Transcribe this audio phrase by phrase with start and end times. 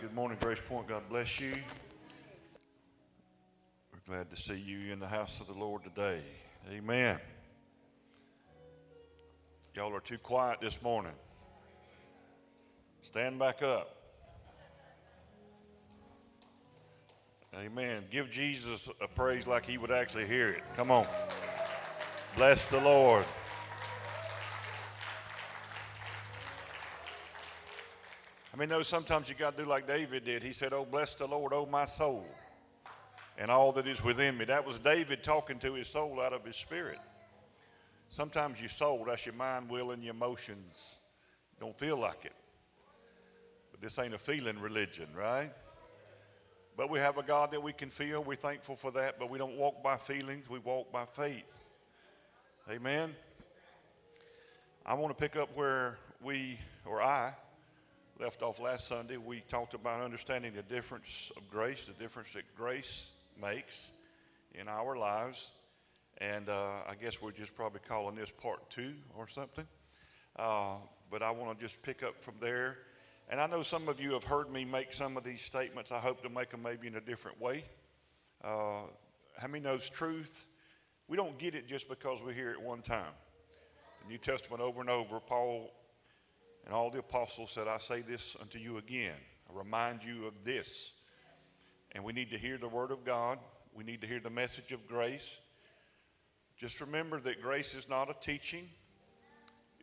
[0.00, 0.88] Good morning, Grace Point.
[0.88, 1.54] God bless you.
[3.92, 6.20] We're glad to see you in the house of the Lord today.
[6.70, 7.18] Amen.
[9.74, 11.14] Y'all are too quiet this morning.
[13.00, 13.96] Stand back up.
[17.54, 18.04] Amen.
[18.10, 20.62] Give Jesus a praise like he would actually hear it.
[20.74, 21.06] Come on.
[22.36, 23.24] Bless the Lord.
[28.56, 30.42] I mean, know sometimes you got to do like David did.
[30.42, 32.26] He said, Oh, bless the Lord, oh, my soul,
[33.36, 34.46] and all that is within me.
[34.46, 36.98] That was David talking to his soul out of his spirit.
[38.08, 41.00] Sometimes your soul, that's your mind, will, and your emotions,
[41.60, 42.32] don't feel like it.
[43.72, 45.50] But this ain't a feeling religion, right?
[46.78, 48.24] But we have a God that we can feel.
[48.24, 51.60] We're thankful for that, but we don't walk by feelings, we walk by faith.
[52.70, 53.14] Amen.
[54.86, 57.34] I want to pick up where we, or I,
[58.18, 62.44] left off last Sunday, we talked about understanding the difference of grace, the difference that
[62.56, 63.92] grace makes
[64.54, 65.50] in our lives.
[66.18, 69.66] And uh, I guess we're just probably calling this part two or something.
[70.34, 70.76] Uh,
[71.10, 72.78] but I want to just pick up from there.
[73.28, 75.92] And I know some of you have heard me make some of these statements.
[75.92, 77.64] I hope to make them maybe in a different way.
[78.42, 78.82] Uh,
[79.38, 80.46] how many knows truth?
[81.08, 83.12] We don't get it just because we hear it one time.
[84.04, 85.70] The New Testament over and over, Paul
[86.66, 89.14] and all the apostles said, I say this unto you again.
[89.48, 91.00] I remind you of this.
[91.92, 93.38] And we need to hear the word of God.
[93.72, 95.40] We need to hear the message of grace.
[96.58, 98.68] Just remember that grace is not a teaching,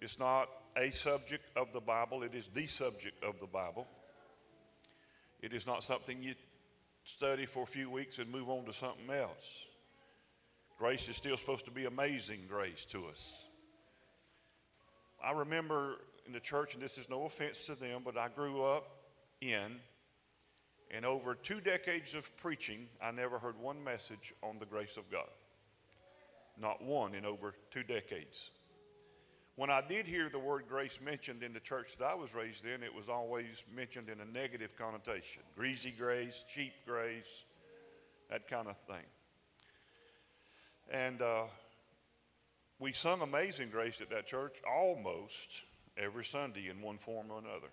[0.02, 3.88] it's not a subject of the Bible, it is the subject of the Bible.
[5.42, 6.34] It is not something you
[7.04, 9.68] study for a few weeks and move on to something else.
[10.80, 13.48] Grace is still supposed to be amazing grace to us.
[15.24, 18.64] I remember in the church, and this is no offense to them, but I grew
[18.64, 18.88] up
[19.42, 19.80] in,
[20.92, 25.10] and over two decades of preaching, I never heard one message on the grace of
[25.12, 25.28] God.
[26.60, 28.52] Not one in over two decades.
[29.56, 32.66] When I did hear the word grace mentioned in the church that I was raised
[32.66, 37.46] in, it was always mentioned in a negative connotation greasy grace, cheap grace,
[38.30, 39.06] that kind of thing.
[40.92, 41.44] And uh,
[42.80, 45.64] we sung Amazing Grace at that church almost
[45.98, 47.70] every Sunday in one form or another.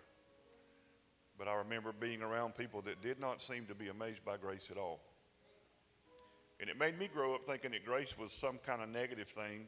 [1.39, 4.71] But I remember being around people that did not seem to be amazed by grace
[4.71, 5.01] at all.
[6.61, 9.67] And it made me grow up thinking that grace was some kind of negative thing,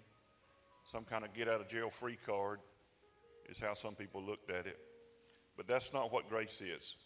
[0.85, 2.59] some kind of get out of jail free card,
[3.49, 4.79] is how some people looked at it.
[5.57, 6.97] But that's not what grace is.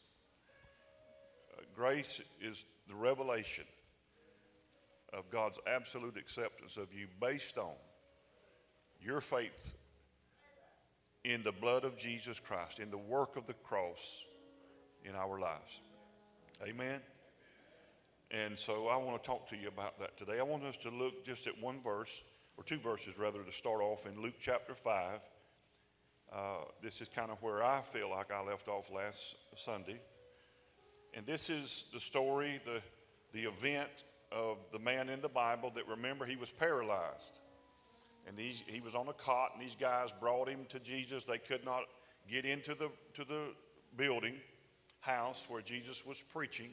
[1.56, 3.64] Uh, grace is the revelation
[5.12, 7.74] of God's absolute acceptance of you based on
[9.00, 9.74] your faith
[11.26, 14.24] in the blood of Jesus Christ, in the work of the cross
[15.04, 15.80] in our lives.
[16.64, 17.00] Amen.
[18.30, 20.38] And so I want to talk to you about that today.
[20.38, 22.22] I want us to look just at one verse,
[22.56, 25.28] or two verses rather, to start off in Luke chapter 5.
[26.32, 26.38] Uh,
[26.80, 29.98] this is kind of where I feel like I left off last Sunday.
[31.12, 32.80] And this is the story, the,
[33.32, 37.36] the event of the man in the Bible that remember he was paralyzed.
[38.26, 41.24] And these, he was on a cot, and these guys brought him to Jesus.
[41.24, 41.82] They could not
[42.28, 43.52] get into the, to the
[43.96, 44.34] building,
[45.00, 46.70] house where Jesus was preaching.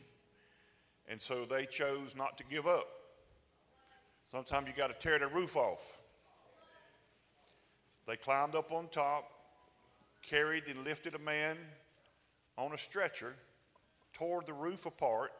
[1.08, 2.88] And so they chose not to give up.
[4.25, 6.02] Sometimes you got to tear the roof off.
[8.08, 9.30] They climbed up on top,
[10.24, 11.58] carried and lifted a man
[12.58, 13.35] on a stretcher,
[14.14, 15.31] tore the roof apart.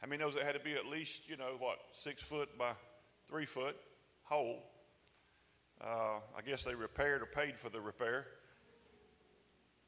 [0.00, 2.72] How many knows it had to be at least, you know, what, six foot by
[3.26, 3.76] three foot?
[4.26, 4.62] Hole.
[5.80, 8.26] Uh, I guess they repaired or paid for the repair.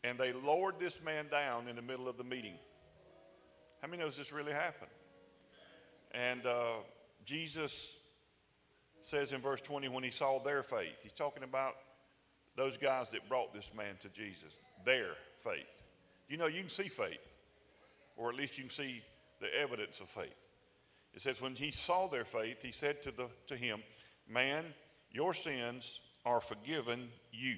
[0.04, 2.54] And they lowered this man down in the middle of the meeting.
[3.82, 4.90] How many knows this really happened?
[6.12, 6.78] And uh,
[7.24, 8.04] Jesus
[9.02, 11.74] says in verse 20, when he saw their faith, he's talking about
[12.56, 15.82] those guys that brought this man to Jesus, their faith.
[16.28, 17.36] You know, you can see faith,
[18.16, 19.02] or at least you can see
[19.40, 20.46] the evidence of faith.
[21.14, 23.80] It says, when he saw their faith, he said to, the, to him,
[24.28, 24.64] Man,
[25.10, 27.56] your sins are forgiven you.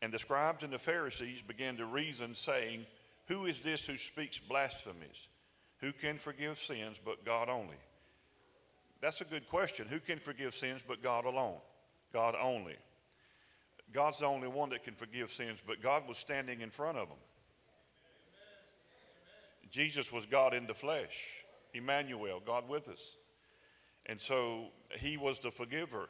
[0.00, 2.86] And the scribes and the Pharisees began to reason, saying,
[3.26, 5.28] Who is this who speaks blasphemies?
[5.80, 7.76] Who can forgive sins but God only?
[9.00, 9.86] That's a good question.
[9.88, 11.58] Who can forgive sins but God alone?
[12.12, 12.76] God only.
[13.92, 17.08] God's the only one that can forgive sins, but God was standing in front of
[17.08, 17.18] them.
[19.70, 21.44] Jesus was God in the flesh,
[21.74, 23.16] Emmanuel, God with us.
[24.08, 24.68] And so
[24.98, 26.08] he was the forgiver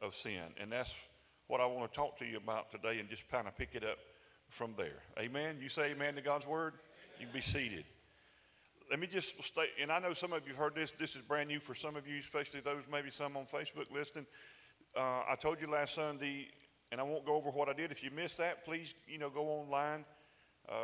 [0.00, 0.42] of sin.
[0.60, 0.96] And that's
[1.46, 3.84] what I want to talk to you about today and just kind of pick it
[3.84, 3.98] up
[4.48, 5.02] from there.
[5.18, 5.56] Amen.
[5.60, 6.74] You say amen to God's word?
[7.18, 7.84] You can be seated.
[8.90, 10.92] Let me just state, and I know some of you have heard this.
[10.92, 14.26] This is brand new for some of you, especially those maybe some on Facebook listening.
[14.94, 16.48] Uh, I told you last Sunday,
[16.90, 17.90] and I won't go over what I did.
[17.90, 20.04] If you missed that, please, you know, go online
[20.68, 20.74] uh,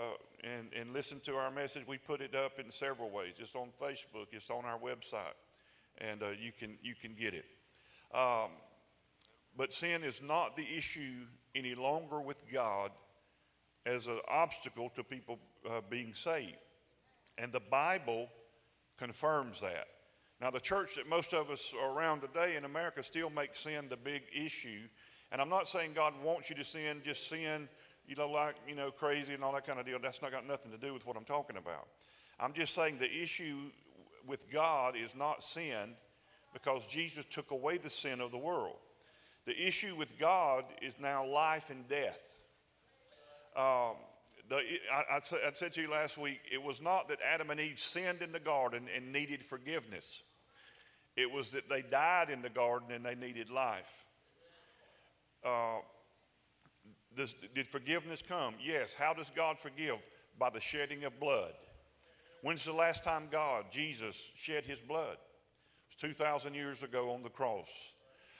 [0.42, 1.86] and, and listen to our message.
[1.86, 3.34] We put it up in several ways.
[3.38, 4.28] It's on Facebook.
[4.32, 5.36] It's on our website,
[5.98, 7.44] and uh, you can you can get it.
[8.14, 8.50] Um,
[9.56, 12.92] but sin is not the issue any longer with God
[13.84, 16.62] as an obstacle to people uh, being saved.
[17.38, 18.28] And the Bible
[18.98, 19.86] confirms that.
[20.40, 23.86] Now, the church that most of us are around today in America still makes sin
[23.88, 24.82] the big issue.
[25.32, 27.68] And I'm not saying God wants you to sin, just sin,
[28.06, 29.98] you know, like, you know, crazy and all that kind of deal.
[30.00, 31.88] That's not got nothing to do with what I'm talking about.
[32.38, 33.56] I'm just saying the issue
[34.28, 35.94] with God is not sin
[36.52, 38.76] because Jesus took away the sin of the world.
[39.46, 42.22] The issue with God is now life and death.
[43.56, 43.96] Um,
[44.48, 47.58] the, I, I, I said to you last week, it was not that Adam and
[47.58, 50.22] Eve sinned in the garden and needed forgiveness.
[51.16, 54.04] It was that they died in the garden and they needed life.
[55.44, 55.78] Uh,
[57.16, 58.54] does, did forgiveness come?
[58.62, 58.94] Yes.
[58.94, 59.98] How does God forgive?
[60.38, 61.52] By the shedding of blood.
[62.42, 65.16] When's the last time God, Jesus, shed his blood?
[65.16, 67.94] It was 2,000 years ago on the cross.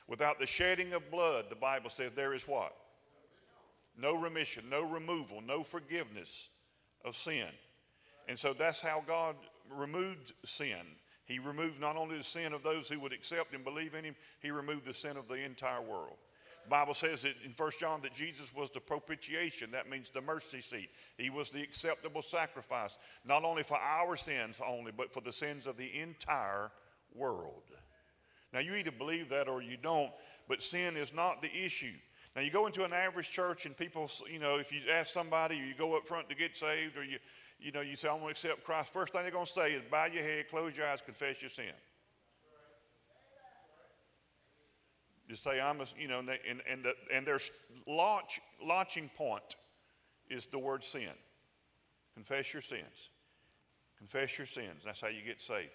[0.06, 2.75] Without the shedding of blood, the Bible says there is what?
[3.99, 6.50] no remission, no removal, no forgiveness
[7.05, 7.49] of sin.
[8.29, 9.35] And so that's how God
[9.71, 10.79] removed sin.
[11.25, 14.15] He removed not only the sin of those who would accept and believe in him,
[14.41, 16.17] he removed the sin of the entire world.
[16.69, 19.70] Bible says that in 1 John that Jesus was the propitiation.
[19.70, 20.91] That means the mercy seat.
[21.17, 25.67] He was the acceptable sacrifice, not only for our sins only, but for the sins
[25.67, 26.70] of the entire
[27.15, 27.62] world.
[28.53, 30.11] Now, you either believe that or you don't,
[30.49, 31.93] but sin is not the issue.
[32.35, 35.56] Now, you go into an average church and people, you know, if you ask somebody
[35.56, 37.19] or you go up front to get saved or you,
[37.61, 39.73] you know, you say, I want to accept Christ, first thing they're going to say
[39.73, 41.73] is bow your head, close your eyes, confess your sin.
[45.29, 47.39] Just say, I'm a, you know, and, and, the, and their
[47.87, 49.57] launch, launching point
[50.29, 51.11] is the word sin.
[52.15, 53.11] Confess your sins.
[53.99, 54.83] Confess your sins.
[54.85, 55.71] That's how you get saved.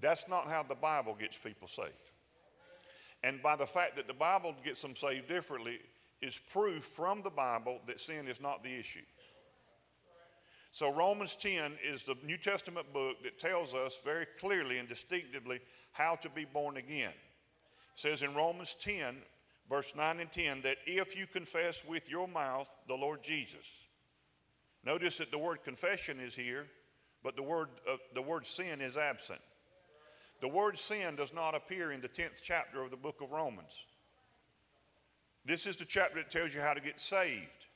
[0.00, 1.92] That's not how the Bible gets people saved.
[3.22, 5.80] And by the fact that the Bible gets them saved differently,
[6.24, 9.04] is proof from the Bible that sin is not the issue.
[10.70, 15.60] So, Romans 10 is the New Testament book that tells us very clearly and distinctively
[15.92, 17.12] how to be born again.
[17.94, 19.16] Says in Romans 10,
[19.68, 23.84] verse 9 and 10, that if you confess with your mouth the Lord Jesus,
[24.84, 26.66] notice that the word confession is here,
[27.22, 29.40] but the word, uh, the word sin is absent.
[30.40, 33.86] The word sin does not appear in the 10th chapter of the book of Romans.
[35.46, 37.66] This is the chapter that tells you how to get saved.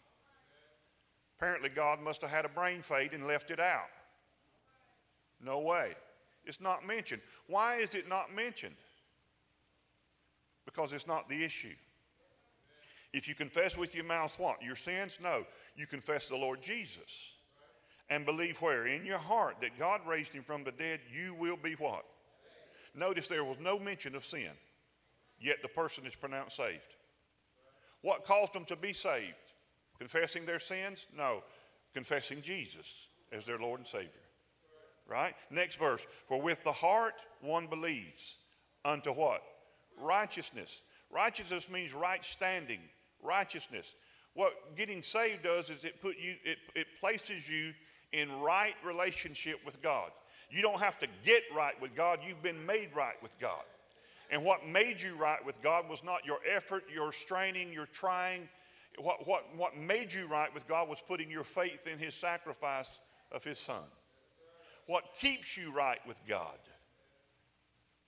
[1.38, 3.90] Apparently, God must have had a brain fade and left it out.
[5.42, 5.92] No way.
[6.44, 7.22] It's not mentioned.
[7.46, 8.74] Why is it not mentioned?
[10.68, 11.74] Because it's not the issue.
[13.14, 14.62] If you confess with your mouth what?
[14.62, 15.18] Your sins?
[15.22, 15.46] No.
[15.76, 17.36] You confess the Lord Jesus
[18.10, 18.86] and believe where?
[18.86, 22.04] In your heart that God raised him from the dead, you will be what?
[22.94, 24.50] Notice there was no mention of sin,
[25.40, 26.96] yet the person is pronounced saved.
[28.02, 29.54] What caused them to be saved?
[29.98, 31.06] Confessing their sins?
[31.16, 31.42] No.
[31.94, 34.10] Confessing Jesus as their Lord and Savior.
[35.08, 35.34] Right?
[35.50, 36.04] Next verse.
[36.26, 38.36] For with the heart one believes
[38.84, 39.42] unto what?
[40.00, 40.82] Righteousness.
[41.10, 42.80] Righteousness means right standing,
[43.22, 43.94] righteousness.
[44.34, 47.72] What getting saved does is it put you it, it places you
[48.12, 50.10] in right relationship with God.
[50.50, 53.62] You don't have to get right with God, you've been made right with God.
[54.30, 58.48] And what made you right with God was not your effort, your straining, your trying.
[58.98, 63.00] What, what, what made you right with God was putting your faith in His sacrifice
[63.32, 63.82] of His Son.
[64.86, 66.58] What keeps you right with God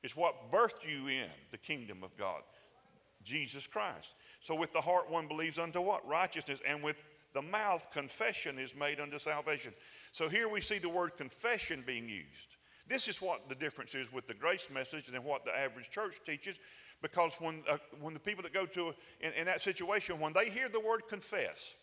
[0.02, 2.42] is what birthed you in the kingdom of God,
[3.23, 4.14] Jesus Christ.
[4.40, 6.07] So with the heart one believes unto what?
[6.09, 6.62] Righteousness.
[6.66, 7.02] And with
[7.35, 9.73] the mouth confession is made unto salvation.
[10.12, 12.57] So here we see the word confession being used.
[12.88, 16.16] This is what the difference is with the grace message and what the average church
[16.26, 16.59] teaches.
[17.02, 18.88] Because when, uh, when the people that go to,
[19.21, 21.76] in, in that situation, when they hear the word confess,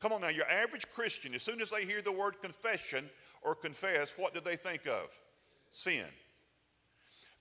[0.00, 3.08] come on now, your average Christian, as soon as they hear the word confession
[3.42, 5.18] or confess, what do they think of?
[5.70, 6.04] Sin.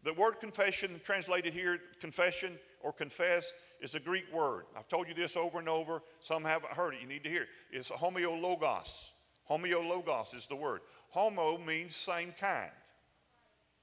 [0.04, 4.66] The word confession, translated here, confession or confess, is a Greek word.
[4.78, 6.02] I've told you this over and over.
[6.20, 7.02] Some haven't heard it.
[7.02, 7.50] You need to hear it.
[7.72, 9.14] It's homeologos.
[9.50, 10.82] Homeologos is the word.
[11.10, 12.72] Homo means same kind,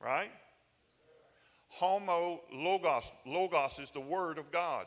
[0.01, 0.31] right?
[1.69, 3.13] Homo logos.
[3.25, 4.87] Logos is the word of God.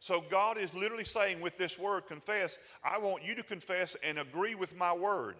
[0.00, 4.18] So God is literally saying with this word, confess, I want you to confess and
[4.18, 5.36] agree with my word.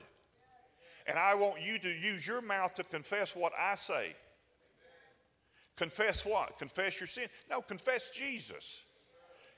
[1.06, 4.14] And I want you to use your mouth to confess what I say.
[5.76, 6.58] Confess what?
[6.58, 7.28] Confess your sin?
[7.50, 8.86] No, confess Jesus.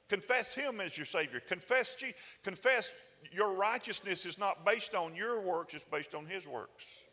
[0.09, 1.41] Confess Him as your Savior.
[1.41, 2.03] Confess,
[2.43, 2.93] confess
[3.31, 7.05] your righteousness is not based on your works, it's based on His works.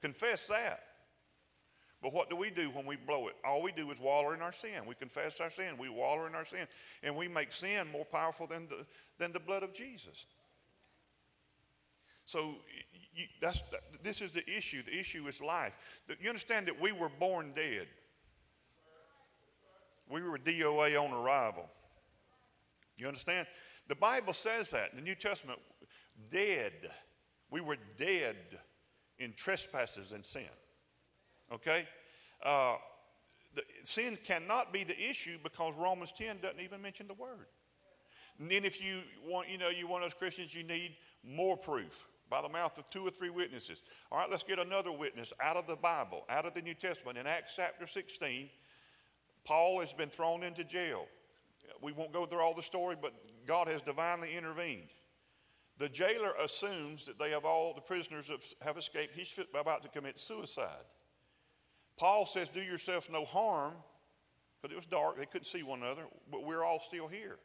[0.00, 0.80] Confess that.
[2.02, 3.36] But what do we do when we blow it?
[3.44, 4.84] All we do is waller in our sin.
[4.88, 5.78] We confess our sin.
[5.78, 6.66] We waller in our sin.
[7.04, 8.84] And we make sin more powerful than the,
[9.18, 10.26] than the blood of Jesus.
[12.24, 12.56] So
[13.14, 13.62] you, that's,
[14.02, 14.82] this is the issue.
[14.82, 16.02] The issue is life.
[16.20, 17.86] You understand that we were born dead.
[20.08, 21.68] We were DOA on arrival.
[22.98, 23.46] You understand?
[23.88, 25.58] The Bible says that in the New Testament,
[26.30, 26.72] dead.
[27.50, 28.36] We were dead
[29.18, 30.42] in trespasses and sin.
[31.52, 31.86] Okay?
[32.42, 32.76] Uh,
[33.54, 37.46] the, sin cannot be the issue because Romans 10 doesn't even mention the word.
[38.38, 42.08] And then if you want, you know, you want those Christians, you need more proof
[42.30, 43.82] by the mouth of two or three witnesses.
[44.10, 47.18] All right, let's get another witness out of the Bible, out of the New Testament.
[47.18, 48.48] In Acts chapter 16,
[49.44, 51.06] Paul has been thrown into jail.
[51.80, 53.12] We won't go through all the story, but
[53.46, 54.88] God has divinely intervened.
[55.78, 58.30] The jailer assumes that they have all the prisoners
[58.62, 59.16] have escaped.
[59.16, 60.84] He's about to commit suicide.
[61.96, 63.74] Paul says, Do yourself no harm,
[64.60, 67.36] because it was dark, they couldn't see one another, but we're all still here.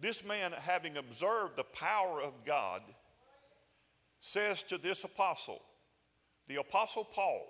[0.00, 2.82] This man, having observed the power of God,
[4.20, 5.62] says to this apostle,
[6.48, 7.46] the apostle Paul,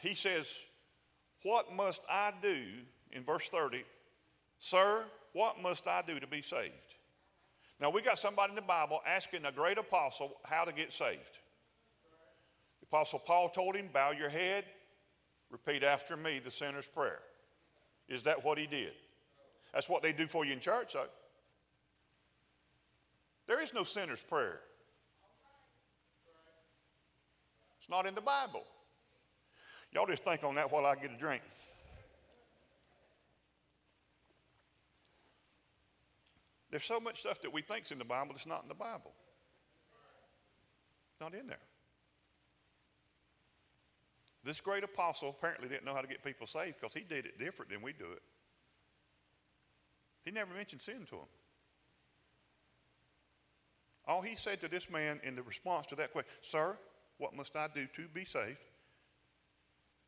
[0.00, 0.64] he says,
[1.42, 2.56] What must I do,
[3.12, 3.84] in verse 30,
[4.58, 6.94] sir, what must I do to be saved?
[7.80, 11.38] Now, we got somebody in the Bible asking a great apostle how to get saved.
[12.80, 14.64] The apostle Paul told him, Bow your head,
[15.50, 17.20] repeat after me the sinner's prayer.
[18.08, 18.92] Is that what he did?
[19.72, 21.06] That's what they do for you in church, though.
[23.46, 24.60] There is no sinner's prayer.
[27.78, 28.64] It's not in the Bible.
[29.92, 31.42] Y'all just think on that while I get a drink.
[36.70, 39.12] There's so much stuff that we think's in the Bible that's not in the Bible.
[41.12, 41.56] It's not in there.
[44.44, 47.38] This great apostle apparently didn't know how to get people saved because he did it
[47.38, 48.22] different than we do it.
[50.24, 51.28] He never mentioned sin to him.
[54.06, 56.78] All he said to this man in the response to that question, Sir,
[57.18, 58.60] what must I do to be saved?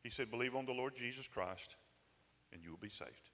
[0.03, 1.75] He said, Believe on the Lord Jesus Christ
[2.51, 3.29] and you will be saved.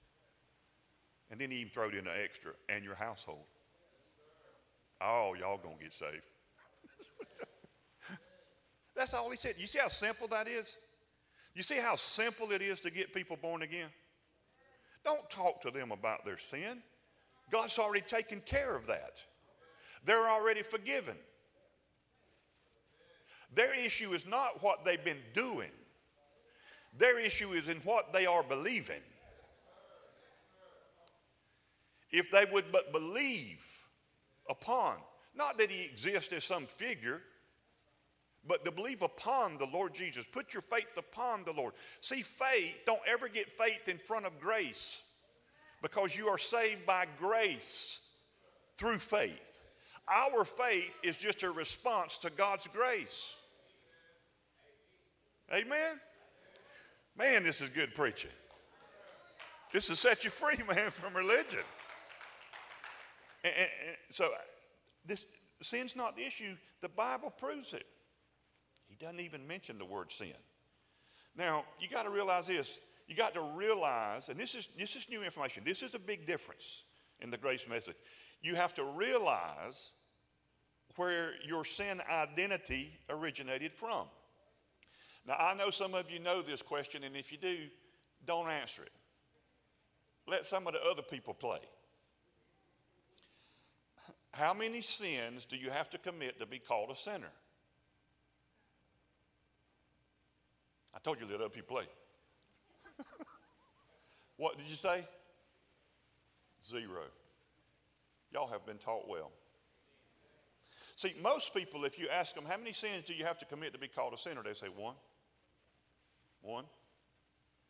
[1.30, 3.46] And then he even threw in an extra, and your household.
[5.02, 6.26] Oh, y'all gonna get saved.
[8.96, 9.56] That's all he said.
[9.58, 10.78] You see how simple that is?
[11.54, 13.90] You see how simple it is to get people born again?
[15.04, 16.82] Don't talk to them about their sin.
[17.50, 19.24] God's already taken care of that.
[20.06, 21.16] They're already forgiven.
[23.54, 25.70] Their issue is not what they've been doing,
[26.98, 29.02] their issue is in what they are believing.
[32.12, 33.66] If they would but believe
[34.50, 34.96] upon,
[35.36, 37.22] not that he exists as some figure,
[38.48, 40.26] but to believe upon the Lord Jesus.
[40.26, 41.74] Put your faith upon the Lord.
[42.00, 45.04] See, faith, don't ever get faith in front of grace
[45.82, 48.02] because you are saved by grace
[48.78, 49.64] through faith.
[50.10, 53.36] Our faith is just a response to God's grace.
[55.54, 56.00] Amen?
[57.18, 58.32] Man, this is good preaching.
[59.74, 61.60] This will set you free, man, from religion.
[63.44, 64.38] And, and, and so uh,
[65.06, 65.28] this
[65.62, 66.54] sin's not the issue.
[66.82, 67.86] The Bible proves it.
[68.86, 70.34] He doesn't even mention the word sin.
[71.36, 72.80] Now, you got to realize this.
[73.08, 75.64] You got to realize, and this is this is new information.
[75.66, 76.84] This is a big difference
[77.20, 77.96] in the grace message.
[78.42, 79.92] You have to realize
[80.96, 84.08] where your sin identity originated from.
[85.28, 87.58] Now, I know some of you know this question, and if you do,
[88.26, 88.92] don't answer it.
[90.26, 91.60] Let some of the other people play.
[94.32, 97.32] How many sins do you have to commit to be called a sinner?
[100.94, 101.86] I told you to let other people play.
[104.38, 105.06] what did you say?
[106.64, 107.04] Zero.
[108.32, 109.32] Y'all have been taught well.
[110.96, 113.74] See, most people, if you ask them, how many sins do you have to commit
[113.74, 114.42] to be called a sinner?
[114.44, 114.96] They say one.
[116.48, 116.66] One.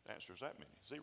[0.06, 0.70] The answer is that many.
[0.86, 1.02] Zero.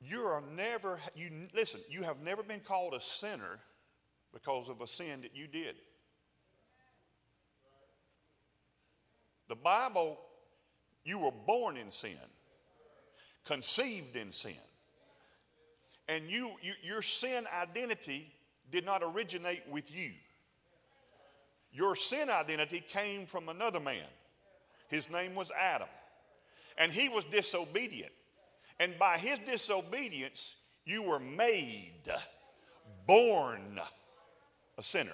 [0.00, 3.58] You are never, you listen, you have never been called a sinner
[4.32, 5.76] because of a sin that you did.
[9.48, 10.18] The Bible,
[11.04, 12.10] you were born in sin.
[13.48, 14.52] conceived in sin.
[16.08, 18.30] And you, you, your sin identity
[18.70, 20.10] did not originate with you.
[21.72, 23.96] Your sin identity came from another man.
[24.88, 25.88] His name was Adam.
[26.78, 28.12] And he was disobedient.
[28.80, 32.02] And by his disobedience, you were made,
[33.06, 33.80] born
[34.78, 35.10] a sinner.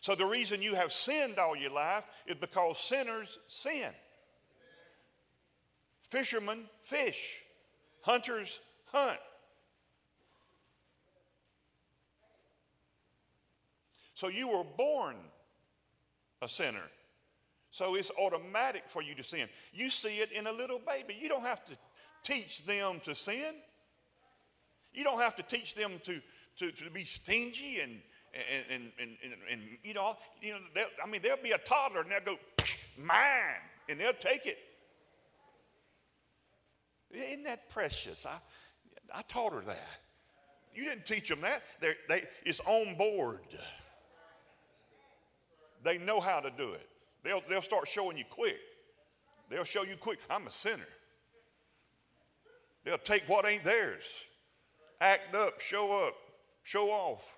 [0.00, 3.90] So the reason you have sinned all your life is because sinners sin.
[6.02, 7.42] Fishermen fish,
[8.02, 9.18] hunters hunt.
[14.14, 15.16] So you were born
[16.42, 16.90] a sinner.
[17.78, 19.46] So it's automatic for you to sin.
[19.72, 21.16] You see it in a little baby.
[21.16, 21.78] You don't have to
[22.24, 23.54] teach them to sin.
[24.92, 26.20] You don't have to teach them to,
[26.56, 28.00] to, to be stingy and,
[28.34, 30.58] and, and, and, and, you know, you know
[31.00, 32.40] I mean, there'll be a toddler and they'll go,
[33.00, 34.58] mine, and they'll take it.
[37.12, 38.26] Isn't that precious?
[38.26, 38.40] I,
[39.14, 40.00] I taught her that.
[40.74, 41.62] You didn't teach them that.
[41.80, 43.38] They're, they, it's on board.
[45.84, 46.87] They know how to do it.
[47.22, 48.58] They'll, they'll start showing you quick.
[49.48, 50.88] They'll show you quick, I'm a sinner.
[52.84, 54.22] They'll take what ain't theirs,
[55.00, 56.14] act up, show up,
[56.62, 57.36] show off.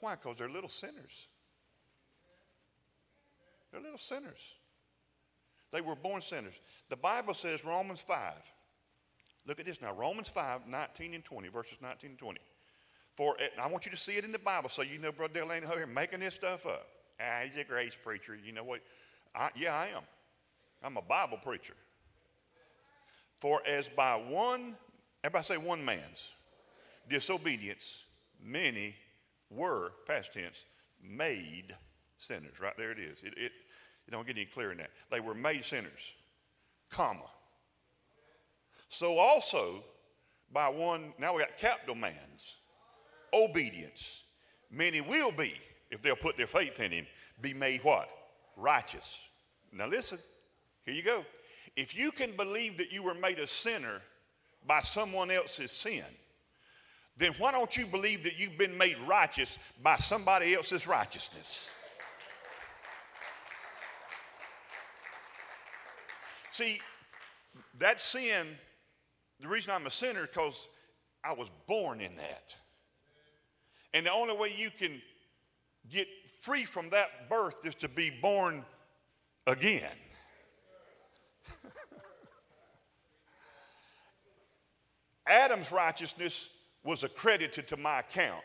[0.00, 0.14] Why?
[0.14, 1.28] Because they're little sinners.
[3.70, 4.54] They're little sinners.
[5.72, 6.60] They were born sinners.
[6.88, 8.18] The Bible says, Romans 5.
[9.46, 9.94] Look at this now.
[9.94, 12.40] Romans 5, 19 and 20, verses 19 and 20.
[13.12, 15.52] For I want you to see it in the Bible so you know Brother Dale
[15.52, 16.86] ain't here making this stuff up.
[17.20, 18.36] Ah, he's a grace preacher.
[18.42, 18.80] You know what?
[19.34, 20.02] I, yeah, I am.
[20.82, 21.74] I'm a Bible preacher.
[23.36, 24.76] For as by one,
[25.22, 26.34] everybody say one man's
[27.08, 28.04] disobedience,
[28.42, 28.94] many
[29.50, 30.64] were, past tense,
[31.02, 31.74] made
[32.18, 32.60] sinners.
[32.60, 33.22] Right there it is.
[33.22, 33.52] It, it,
[34.06, 34.90] it don't get any clearer than that.
[35.10, 36.14] They were made sinners,
[36.90, 37.20] comma.
[38.88, 39.84] So also,
[40.52, 42.56] by one, now we got capital man's
[43.32, 44.24] obedience.
[44.70, 45.54] Many will be,
[45.90, 47.06] if they'll put their faith in him,
[47.40, 48.08] be made what?
[48.56, 49.28] Righteous.
[49.72, 50.18] Now listen,
[50.84, 51.24] here you go.
[51.76, 54.00] If you can believe that you were made a sinner
[54.66, 56.04] by someone else's sin,
[57.16, 61.72] then why don't you believe that you've been made righteous by somebody else's righteousness?
[66.50, 66.80] See,
[67.78, 68.46] that sin,
[69.40, 70.66] the reason I'm a sinner is because
[71.22, 72.54] I was born in that.
[73.92, 75.00] And the only way you can
[75.88, 76.08] get
[76.40, 78.64] free from that birth is to be born
[79.46, 79.90] again.
[85.26, 86.50] Adam's righteousness
[86.84, 88.44] was accredited to my account.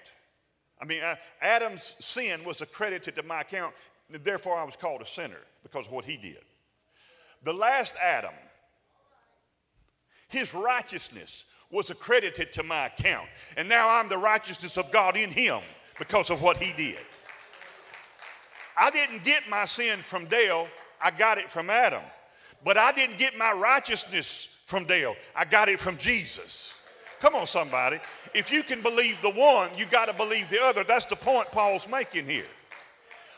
[0.82, 3.74] I mean, uh, Adam's sin was accredited to my account,
[4.10, 6.41] therefore I was called a sinner because of what he did.
[7.43, 8.34] The last Adam,
[10.28, 15.30] his righteousness was accredited to my account, and now I'm the righteousness of God in
[15.30, 15.60] him
[15.98, 17.00] because of what he did.
[18.78, 20.68] I didn't get my sin from Dale,
[21.02, 22.04] I got it from Adam.
[22.64, 26.82] But I didn't get my righteousness from Dale, I got it from Jesus.
[27.20, 28.00] Come on, somebody.
[28.34, 30.84] If you can believe the one, you got to believe the other.
[30.84, 32.46] That's the point Paul's making here.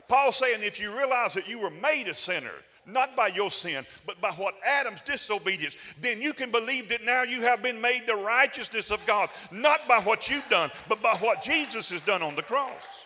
[0.07, 2.51] Paul's saying if you realize that you were made a sinner,
[2.85, 7.23] not by your sin, but by what Adam's disobedience, then you can believe that now
[7.23, 11.15] you have been made the righteousness of God, not by what you've done, but by
[11.17, 13.03] what Jesus has done on the cross.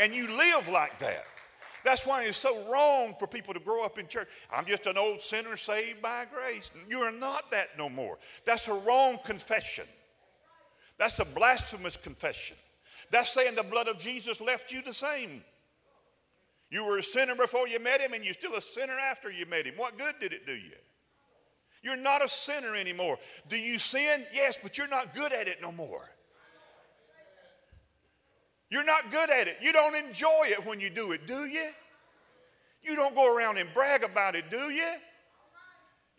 [0.00, 1.26] And you live like that.
[1.86, 4.26] That's why it's so wrong for people to grow up in church.
[4.52, 6.72] I'm just an old sinner saved by grace.
[6.88, 8.18] You are not that no more.
[8.44, 9.84] That's a wrong confession.
[10.98, 12.56] That's a blasphemous confession.
[13.12, 15.44] That's saying the blood of Jesus left you the same.
[16.70, 19.46] You were a sinner before you met him, and you're still a sinner after you
[19.46, 19.74] met him.
[19.76, 20.74] What good did it do you?
[21.84, 23.16] You're not a sinner anymore.
[23.48, 24.24] Do you sin?
[24.34, 26.02] Yes, but you're not good at it no more.
[28.70, 29.58] You're not good at it.
[29.60, 31.68] You don't enjoy it when you do it, do you?
[32.82, 34.92] You don't go around and brag about it, do you?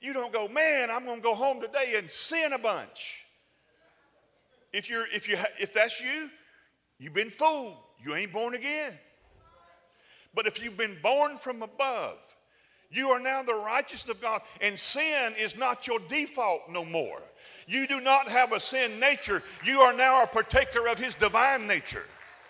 [0.01, 3.23] You don't go, man, I'm going to go home today and sin a bunch.
[4.73, 6.29] If, you're, if, you, if that's you,
[6.99, 7.75] you've been fooled.
[8.03, 8.93] You ain't born again.
[10.35, 12.35] But if you've been born from above,
[12.91, 17.19] you are now the righteousness of God, and sin is not your default no more.
[17.67, 19.41] You do not have a sin nature.
[19.65, 22.03] You are now a partaker of His divine nature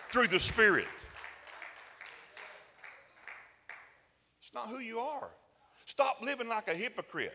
[0.09, 0.87] through the Spirit.
[4.39, 5.29] It's not who you are.
[5.85, 7.33] Stop living like a hypocrite.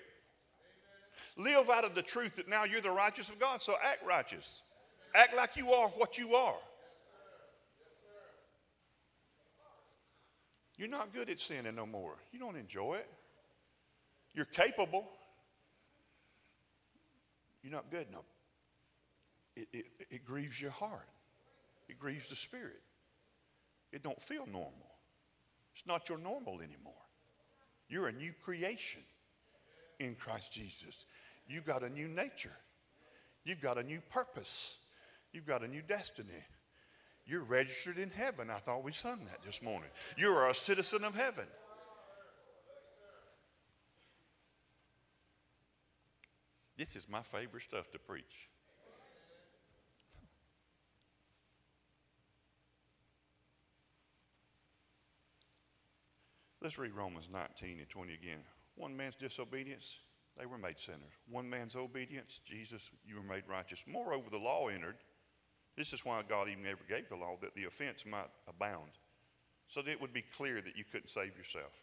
[1.36, 4.62] Live out of the truth that now you're the righteous of God, so act righteous.
[5.14, 6.54] Act like you are what you are.
[10.76, 12.14] You're not good at sinning no more.
[12.32, 13.08] You don't enjoy it.
[14.34, 15.06] You're capable.
[17.62, 18.06] you're not good.
[18.10, 18.24] No.
[19.54, 21.08] It, it, it grieves your heart.
[21.92, 22.80] It grieves the spirit.
[23.92, 24.90] It don't feel normal.
[25.74, 26.94] It's not your normal anymore.
[27.86, 29.02] You're a new creation
[30.00, 31.04] in Christ Jesus.
[31.46, 32.56] You've got a new nature.
[33.44, 34.82] You've got a new purpose.
[35.34, 36.30] You've got a new destiny.
[37.26, 38.48] You're registered in heaven.
[38.48, 39.90] I thought we sung that this morning.
[40.16, 41.44] You are a citizen of heaven.
[46.78, 48.48] This is my favorite stuff to preach.
[56.62, 58.38] Let's read Romans 19 and 20 again.
[58.76, 59.98] One man's disobedience,
[60.38, 61.12] they were made sinners.
[61.28, 63.84] One man's obedience, Jesus, you were made righteous.
[63.88, 64.94] Moreover, the law entered.
[65.76, 68.90] This is why God even ever gave the law, that the offense might abound.
[69.66, 71.82] So that it would be clear that you couldn't save yourself.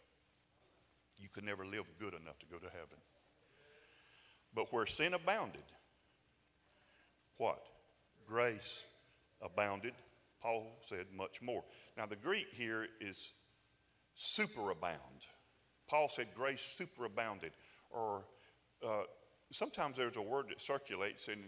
[1.18, 2.96] You could never live good enough to go to heaven.
[4.54, 5.62] But where sin abounded,
[7.36, 7.62] what?
[8.26, 8.86] Grace
[9.42, 9.92] abounded.
[10.40, 11.64] Paul said much more.
[11.98, 13.32] Now, the Greek here is
[14.20, 15.26] superabound.
[15.88, 17.50] Paul said grace superabounded.
[17.90, 18.22] Or
[18.86, 19.02] uh,
[19.50, 21.42] sometimes there's a word that circulates, and,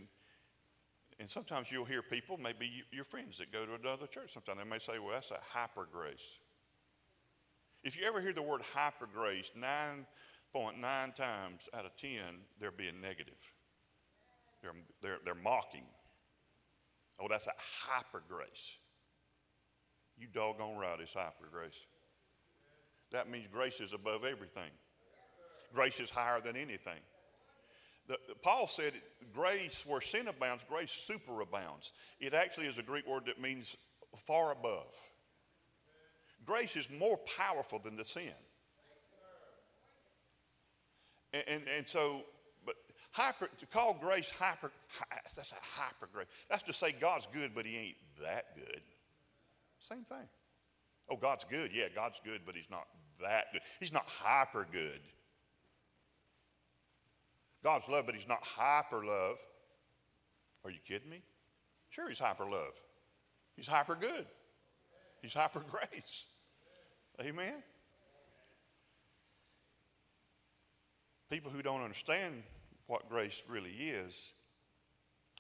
[1.21, 4.69] and sometimes you'll hear people, maybe your friends that go to another church, sometimes they
[4.69, 6.39] may say, well, that's a hyper grace.
[7.85, 12.11] If you ever hear the word hyper grace, 9.9 times out of 10,
[12.61, 13.53] they're being negative.
[14.63, 15.85] They're, they're, they're mocking.
[17.21, 17.53] Oh, that's a
[17.87, 18.77] hyper grace.
[20.17, 21.87] You doggone right, it's hyper grace.
[23.13, 24.71] That means grace is above everything.
[25.75, 27.01] Grace is higher than anything.
[28.09, 28.93] The, Paul said,
[29.33, 31.93] grace, where sin abounds, grace superabounds.
[32.21, 33.77] It actually is a Greek word that means
[34.27, 34.95] far above.
[36.45, 38.33] Grace is more powerful than the sin.
[41.33, 42.23] And, and, and so,
[42.67, 42.75] but
[43.13, 44.73] hyper, to call grace hyper,
[45.37, 46.27] that's a hyper grace.
[46.51, 48.81] That's to say God's good, but he ain't that good.
[49.79, 50.29] Same thing.
[51.09, 51.71] Oh, God's good.
[51.73, 52.87] Yeah, God's good, but he's not
[53.21, 53.63] that good.
[53.81, 55.01] He's not hyper good.
[57.63, 59.39] God's love, but he's not hyper love.
[60.65, 61.23] Are you kidding me?
[61.91, 62.73] Sure, he's hyper love.
[63.57, 64.27] He's hyper good.
[65.21, 66.27] He's hyper grace.
[67.21, 67.63] Amen.
[71.31, 72.43] People who don't understand
[72.87, 74.33] what grace really is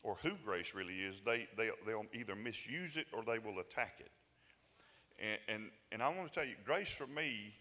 [0.03, 4.01] or who grace really is, they, they, they'll either misuse it or they will attack
[4.01, 4.11] it.
[5.19, 7.53] And, and, and I want to tell you, grace for me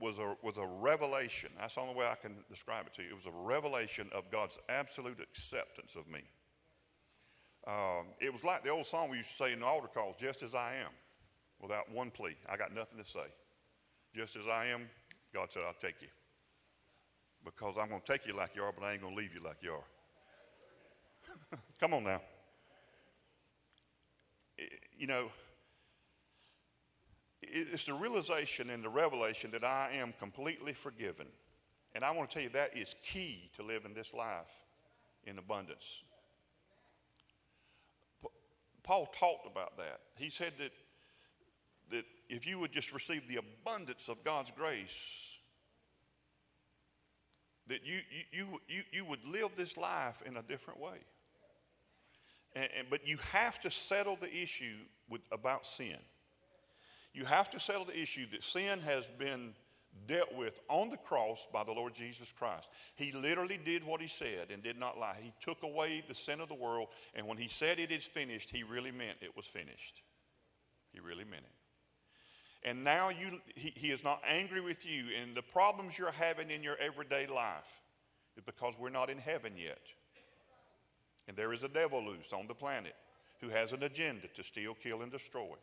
[0.00, 1.50] was a, was a revelation.
[1.58, 3.08] That's the only way I can describe it to you.
[3.10, 6.22] It was a revelation of God's absolute acceptance of me.
[7.66, 10.16] Um, it was like the old song we used to say in the altar calls,
[10.16, 10.90] just as I am,
[11.60, 12.36] without one plea.
[12.48, 13.26] I got nothing to say.
[14.14, 14.88] Just as I am,
[15.34, 16.08] God said, I'll take you.
[17.44, 19.34] Because I'm going to take you like you are, but I ain't going to leave
[19.34, 21.58] you like you are.
[21.80, 22.20] Come on now.
[24.96, 25.30] You know,
[27.52, 31.26] it's the realization and the revelation that I am completely forgiven.
[31.94, 34.62] And I want to tell you that is key to living this life
[35.24, 36.04] in abundance.
[38.82, 40.00] Paul talked about that.
[40.16, 40.72] He said that,
[41.90, 45.38] that if you would just receive the abundance of God's grace,
[47.66, 48.00] that you,
[48.32, 50.98] you, you, you would live this life in a different way.
[52.54, 54.76] And, and, but you have to settle the issue
[55.08, 55.96] with, about sin.
[57.12, 59.54] You have to settle the issue that sin has been
[60.06, 62.68] dealt with on the cross by the Lord Jesus Christ.
[62.94, 65.16] He literally did what he said and did not lie.
[65.20, 68.50] He took away the sin of the world, and when he said it is finished,
[68.50, 70.02] he really meant it was finished.
[70.92, 72.68] He really meant it.
[72.68, 76.50] And now you, he, he is not angry with you, and the problems you're having
[76.50, 77.80] in your everyday life
[78.36, 79.80] is because we're not in heaven yet.
[81.26, 82.94] And there is a devil loose on the planet
[83.40, 85.56] who has an agenda to steal, kill, and destroy.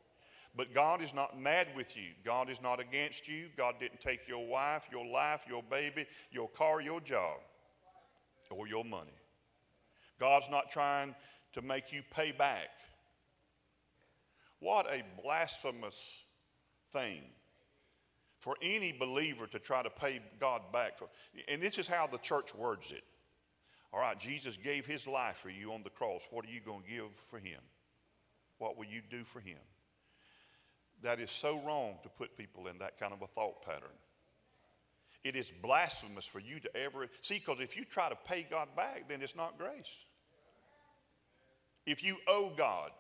[0.58, 2.10] But God is not mad with you.
[2.26, 3.46] God is not against you.
[3.56, 7.38] God didn't take your wife, your life, your baby, your car, your job,
[8.50, 9.12] or your money.
[10.20, 11.16] God's not trying
[11.54, 12.70] to make you pay back.
[14.60, 16.26] What a blasphemous
[16.92, 17.22] thing
[18.40, 20.98] for any believer to try to pay God back.
[20.98, 21.08] For,
[21.48, 23.04] and this is how the church words it.
[23.94, 26.28] All right, Jesus gave his life for you on the cross.
[26.32, 27.60] What are you going to give for him?
[28.58, 29.60] What will you do for him?
[31.04, 33.90] That is so wrong to put people in that kind of a thought pattern.
[35.24, 38.70] It is blasphemous for you to ever see, because if you try to pay God
[38.76, 40.06] back, then it's not grace.
[41.86, 42.92] If you owe God,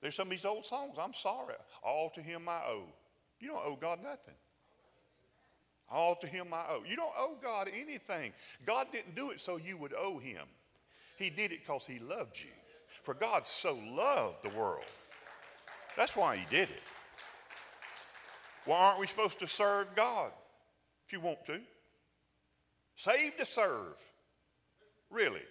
[0.00, 2.86] there's some of these old songs, I'm sorry, all to Him I owe.
[3.40, 4.34] You don't owe God nothing.
[5.90, 6.82] All to him I owe.
[6.86, 8.32] You don't owe God anything.
[8.64, 10.46] God didn't do it so you would owe him.
[11.18, 12.50] He did it because he loved you.
[13.02, 14.84] For God so loved the world.
[16.00, 16.82] That's why he did it.
[18.64, 20.32] Why aren't we supposed to serve God
[21.04, 21.60] if you want to?
[22.94, 24.00] Save to serve.
[25.10, 25.42] Really.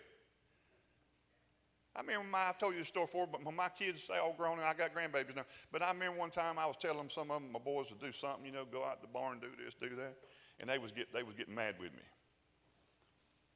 [1.95, 4.53] I remember my, I've told you the story before, but my kids, they all grown
[4.57, 5.45] and I got grandbabies now.
[5.71, 8.11] But I remember one time I was telling some of them, my boys would do
[8.11, 10.15] something, you know, go out to the barn, do this, do that.
[10.59, 12.03] And they was, get, they was getting mad with me.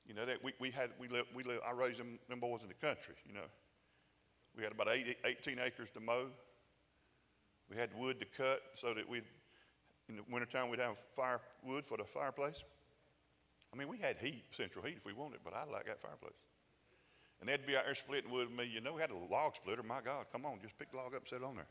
[0.05, 2.61] You know, that we, we had, we lived, we lived, I raised them, them boys
[2.61, 3.49] in the country, you know.
[4.55, 6.27] We had about 80, 18 acres to mow.
[7.69, 9.23] We had wood to cut so that we'd,
[10.09, 12.63] in the wintertime, we'd have firewood for the fireplace.
[13.73, 16.33] I mean, we had heat, central heat if we wanted, but I like that fireplace.
[17.39, 18.71] And they'd be out there splitting wood with me.
[18.71, 19.83] You know, we had a log splitter.
[19.83, 21.67] My God, come on, just pick the log up and set it on there.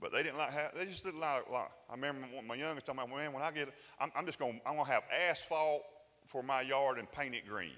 [0.00, 2.98] But they didn't like how, they just didn't like, like I remember my youngest told
[2.98, 5.82] me, man, when I get, I'm, I'm just going, I'm going to have asphalt
[6.24, 7.72] for my yard and paint it green.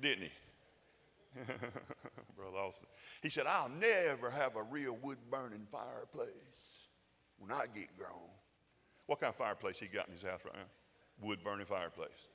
[0.00, 0.30] Didn't he?
[2.36, 2.86] Brother Austin.
[3.22, 6.88] He said, I'll never have a real wood burning fireplace
[7.38, 8.28] when I get grown.
[9.06, 11.26] What kind of fireplace he got in his house right now?
[11.26, 12.28] Wood burning fireplace.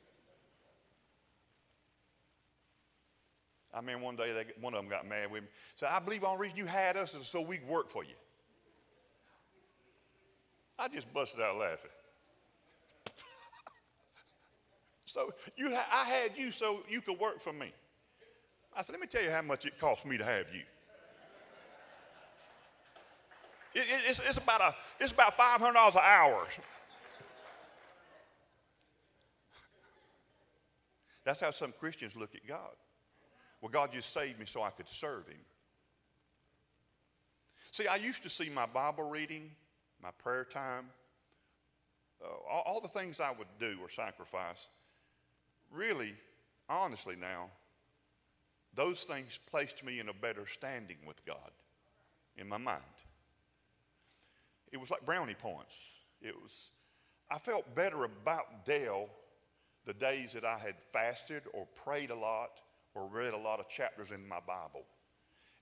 [3.74, 5.50] I mean, one day they, one of them got mad with me.
[5.76, 8.04] Said, I believe the only reason you had us is so we could work for
[8.04, 8.16] you.
[10.80, 11.92] I just busted out laughing.
[15.06, 17.72] so you I had you so you could work for me.
[18.78, 20.62] I said, let me tell you how much it cost me to have you.
[23.74, 26.46] It, it, it's, it's, about a, it's about $500 an hour.
[31.26, 32.76] That's how some Christians look at God.
[33.60, 35.40] Well, God just saved me so I could serve Him.
[37.72, 39.50] See, I used to see my Bible reading,
[40.02, 40.86] my prayer time,
[42.24, 44.70] uh, all, all the things I would do or sacrifice.
[45.72, 46.14] Really,
[46.70, 47.50] honestly, now,
[48.78, 51.52] those things placed me in a better standing with God
[52.38, 52.82] in my mind.
[54.72, 55.98] It was like brownie points.
[56.22, 56.72] It was,
[57.30, 59.10] I felt better about Dale
[59.86, 62.52] the days that I had fasted or prayed a lot
[62.94, 64.86] or read a lot of chapters in my Bible.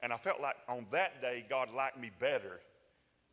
[0.02, 2.60] And I felt like on that day, God liked me better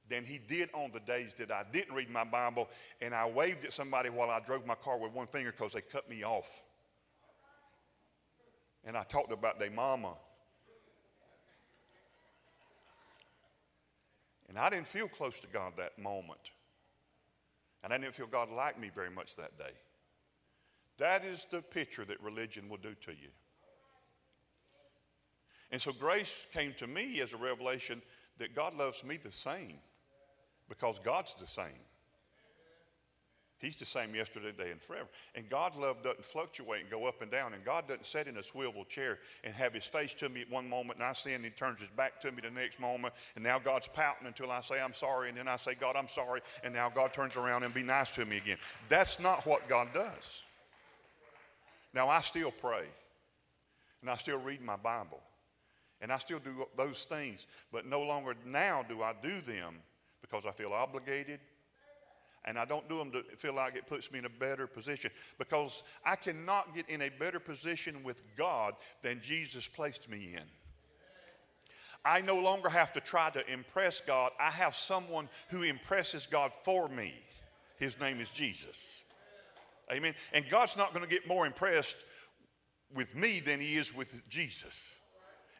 [0.09, 2.69] than He did on the days that I didn't read my Bible
[3.01, 5.81] and I waved at somebody while I drove my car with one finger because they
[5.81, 6.63] cut me off.
[8.85, 10.15] And I talked about their mama.
[14.49, 16.51] And I didn't feel close to God that moment.
[17.83, 19.73] And I didn't feel God liked me very much that day.
[20.99, 23.29] That is the picture that religion will do to you.
[25.71, 28.03] And so grace came to me as a revelation
[28.39, 29.79] that God loves me the same
[30.69, 31.87] because God's the same.
[33.63, 35.09] He's the same yesterday, today, and forever.
[35.35, 37.55] And God's love doesn't fluctuate and go up and down.
[37.55, 40.51] And God doesn't sit in a swivel chair and have his face to me at
[40.51, 43.15] one moment and I sin and he turns his back to me the next moment.
[43.37, 45.29] And now God's pouting until I say, I'm sorry.
[45.29, 46.41] And then I say, God, I'm sorry.
[46.65, 48.59] And now God turns around and be nice to me again.
[48.89, 50.45] That's not what God does.
[51.95, 52.85] Now, I still pray
[54.01, 55.21] and I still read my Bible.
[56.01, 59.77] And I still do those things, but no longer now do I do them
[60.21, 61.39] because I feel obligated.
[62.45, 65.11] And I don't do them to feel like it puts me in a better position
[65.39, 70.43] because I cannot get in a better position with God than Jesus placed me in.
[72.05, 74.33] I no longer have to try to impress God.
[74.41, 77.15] I have someone who impresses God for me.
[77.79, 79.05] His name is Jesus.
[79.93, 80.15] Amen.
[80.33, 81.97] And God's not going to get more impressed
[82.95, 85.01] with me than he is with Jesus.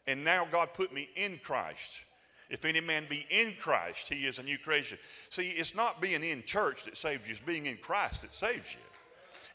[0.05, 2.03] And now God put me in Christ.
[2.49, 4.97] If any man be in Christ, he is a new creation.
[5.29, 8.73] See, it's not being in church that saves you, it's being in Christ that saves
[8.73, 8.79] you.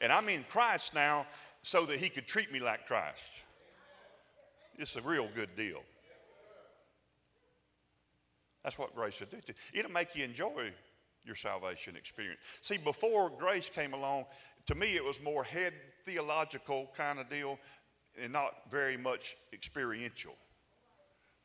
[0.00, 1.26] And I'm in Christ now
[1.62, 3.42] so that he could treat me like Christ.
[4.78, 5.82] It's a real good deal.
[8.62, 9.80] That's what grace will do to you.
[9.80, 10.72] It'll make you enjoy
[11.24, 12.40] your salvation experience.
[12.62, 14.24] See, before grace came along,
[14.66, 15.72] to me it was more head
[16.04, 17.58] theological kind of deal
[18.20, 20.34] and not very much experiential.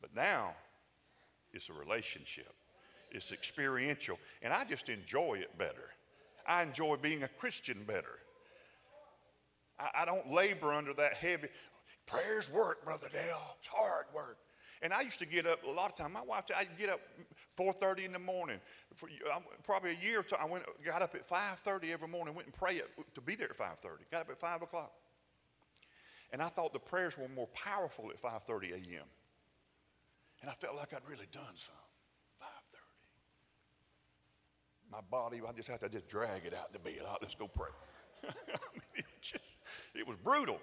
[0.02, 0.54] But now
[1.54, 2.54] it's a relationship,
[3.12, 5.90] it's experiential, and I just enjoy it better.
[6.48, 8.20] I enjoy being a Christian better.
[9.80, 11.48] I, I don't labor under that heavy.
[12.06, 13.56] Prayers work, Brother Dale.
[13.60, 14.38] It's hard work.
[14.82, 16.12] And I used to get up a lot of time.
[16.12, 17.00] My wife, I'd get up
[17.58, 18.60] 4:30 in the morning.
[18.96, 19.08] For
[19.64, 22.36] probably a year or two, I went, got up at 5:30 every morning.
[22.36, 22.84] Went and prayed
[23.16, 24.12] to be there at 5:30.
[24.12, 24.92] Got up at 5 o'clock.
[26.34, 29.06] And I thought the prayers were more powerful at 5:30 a.m.
[30.44, 31.74] And I felt like I'd really done some.
[32.42, 32.78] 5:30.
[34.92, 37.00] my body, I just had to just drag it out the bed.
[37.22, 37.70] Let's go pray.
[38.26, 38.30] I
[38.76, 39.60] mean, it just,
[39.96, 40.60] it was brutal.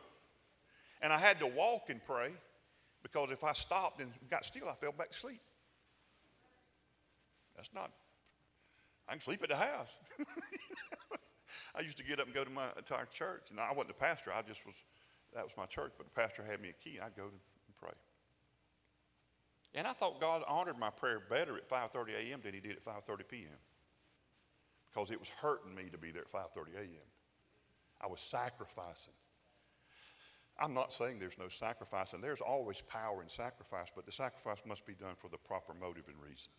[1.01, 2.31] And I had to walk and pray
[3.03, 5.41] because if I stopped and got still, I fell back to sleep.
[7.57, 7.91] That's not,
[9.09, 9.99] I can sleep at the house.
[11.75, 13.95] I used to get up and go to my entire church, and I wasn't the
[13.95, 14.31] pastor.
[14.31, 14.83] I just was,
[15.35, 17.01] that was my church, but the pastor had me a key.
[17.01, 17.60] I'd go pray.
[19.75, 22.41] And I thought God honored my prayer better at 5.30 a.m.
[22.43, 23.59] than he did at 5.30 p.m.
[24.93, 27.09] Because it was hurting me to be there at 5.30 a.m.
[28.01, 29.15] I was sacrificing.
[30.59, 34.63] I'm not saying there's no sacrifice, and there's always power in sacrifice, but the sacrifice
[34.67, 36.53] must be done for the proper motive and reason.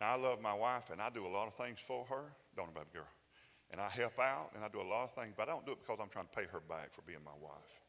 [0.00, 2.74] Now, I love my wife, and I do a lot of things for her, don't
[2.74, 3.08] baby girl?
[3.70, 5.72] And I help out, and I do a lot of things, but I don't do
[5.72, 7.80] it because I'm trying to pay her back for being my wife.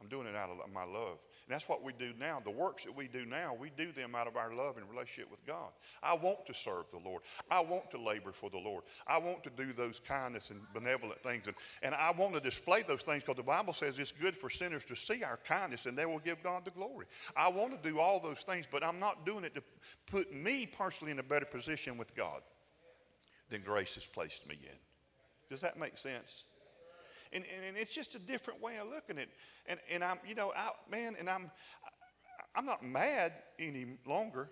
[0.00, 1.18] I'm doing it out of my love.
[1.48, 2.40] And that's what we do now.
[2.44, 5.30] The works that we do now, we do them out of our love and relationship
[5.30, 5.70] with God.
[6.02, 7.22] I want to serve the Lord.
[7.50, 8.84] I want to labor for the Lord.
[9.06, 11.48] I want to do those kindness and benevolent things.
[11.48, 14.50] And, and I want to display those things because the Bible says it's good for
[14.50, 17.06] sinners to see our kindness and they will give God the glory.
[17.36, 19.62] I want to do all those things, but I'm not doing it to
[20.06, 22.42] put me personally in a better position with God
[23.50, 24.78] than grace has placed me in.
[25.50, 26.44] Does that make sense?
[27.32, 29.30] And, and, and, it's just a different way of looking at it.
[29.66, 31.50] And, and I'm, you know, I, man, and I'm,
[32.54, 34.50] I'm not mad any longer,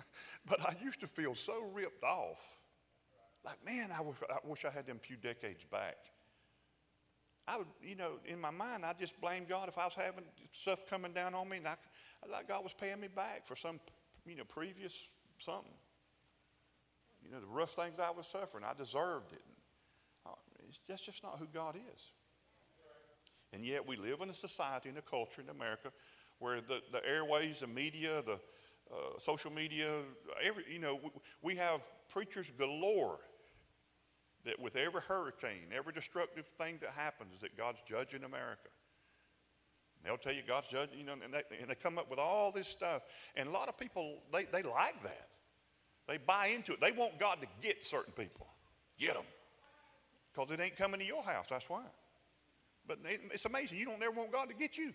[0.46, 2.58] but I used to feel so ripped off.
[3.44, 5.96] Like, man, I wish, I wish I had them few decades back.
[7.46, 10.24] I would, you know, in my mind, I just blame God if I was having
[10.50, 11.76] stuff coming down on me, and I,
[12.22, 13.80] I thought God was paying me back for some,
[14.26, 15.72] you know, previous something.
[17.24, 19.42] You know, the rough things I was suffering, I deserved it.
[20.26, 20.30] Uh,
[20.88, 22.12] that's just not who God is.
[23.52, 25.90] And yet we live in a society and a culture in America
[26.38, 28.38] where the, the airways, the media, the
[28.92, 29.88] uh, social media,
[30.42, 31.10] every, you know, we,
[31.42, 33.18] we have preachers galore
[34.44, 38.68] that with every hurricane, every destructive thing that happens, that God's judging America.
[39.96, 42.18] And they'll tell you God's judging, you know, and they, and they come up with
[42.18, 43.02] all this stuff.
[43.36, 45.28] And a lot of people, they, they like that.
[46.06, 46.80] They buy into it.
[46.80, 48.46] They want God to get certain people.
[48.98, 49.24] Get them.
[50.32, 51.82] Because it ain't coming to your house, that's why.
[52.88, 53.78] But it's amazing.
[53.78, 54.92] You don't ever want God to get you.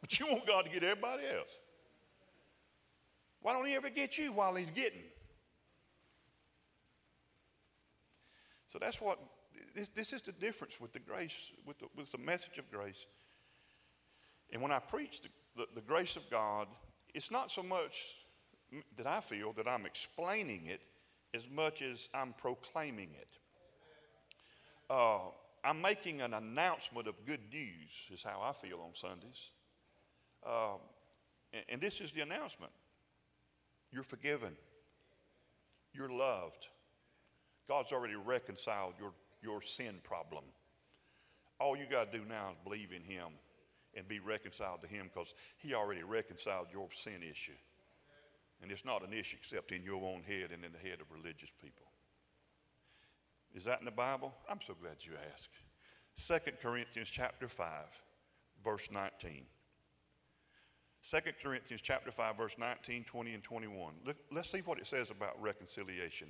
[0.00, 1.56] But you want God to get everybody else.
[3.40, 5.04] Why don't he ever get you while he's getting?
[8.66, 9.18] So that's what,
[9.74, 13.06] this, this is the difference with the grace, with the, with the message of grace.
[14.52, 16.66] And when I preach the, the, the grace of God,
[17.14, 18.16] it's not so much
[18.96, 20.80] that I feel that I'm explaining it
[21.34, 23.38] as much as I'm proclaiming it
[24.90, 25.18] uh,
[25.64, 29.50] I'm making an announcement of good news, is how I feel on Sundays.
[30.46, 30.78] Um,
[31.52, 32.72] and, and this is the announcement
[33.92, 34.54] you're forgiven,
[35.92, 36.68] you're loved.
[37.68, 40.44] God's already reconciled your, your sin problem.
[41.58, 43.26] All you got to do now is believe in Him
[43.96, 47.52] and be reconciled to Him because He already reconciled your sin issue.
[48.62, 51.10] And it's not an issue except in your own head and in the head of
[51.10, 51.86] religious people.
[53.56, 54.34] Is that in the Bible?
[54.50, 55.50] I'm so glad you asked.
[56.16, 58.02] 2 Corinthians chapter 5,
[58.62, 59.46] verse 19.
[61.02, 63.94] 2 Corinthians chapter 5, verse 19, 20, and 21.
[64.04, 66.28] Look, let's see what it says about reconciliation.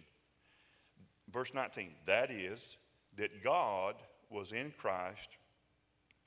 [1.33, 2.77] Verse 19, that is,
[3.17, 3.97] that God
[4.31, 5.37] was in Christ.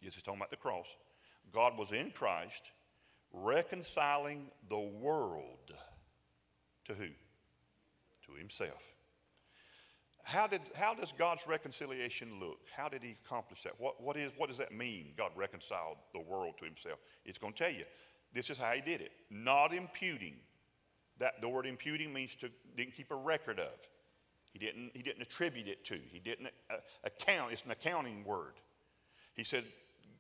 [0.02, 0.98] Yes, is talking about the cross.
[1.54, 2.72] God was in Christ,
[3.32, 5.72] reconciling the world
[6.86, 7.08] to who?
[8.26, 8.96] To himself
[10.30, 12.60] how, did, how does God's reconciliation look?
[12.76, 13.74] How did he accomplish that?
[13.80, 17.00] What, what, is, what does that mean, God reconciled the world to himself?
[17.26, 17.84] It's going to tell you.
[18.32, 19.12] This is how he did it.
[19.32, 20.36] Not imputing.
[21.18, 23.88] That, the word imputing means to didn't keep a record of.
[24.54, 25.96] He didn't, he didn't attribute it to.
[26.12, 27.52] He didn't uh, account.
[27.52, 28.54] It's an accounting word.
[29.36, 29.64] He said,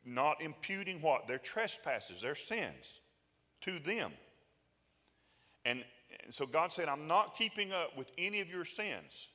[0.05, 1.27] not imputing what?
[1.27, 2.99] Their trespasses, their sins
[3.61, 4.11] to them.
[5.65, 5.83] And,
[6.23, 9.29] and so God said, I'm not keeping up with any of your sins.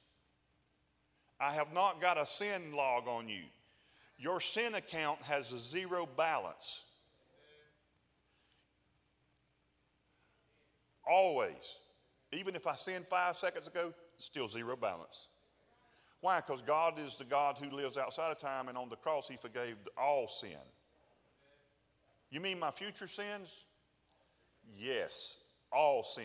[1.40, 3.42] I have not got a sin log on you.
[4.18, 6.84] Your sin account has a zero balance.
[11.08, 11.78] Always.
[12.32, 15.28] Even if I sinned five seconds ago, still zero balance.
[16.20, 16.40] Why?
[16.40, 19.36] Because God is the God who lives outside of time, and on the cross, He
[19.36, 20.56] forgave all sin.
[22.30, 23.66] You mean my future sins?
[24.74, 26.24] Yes, all sin.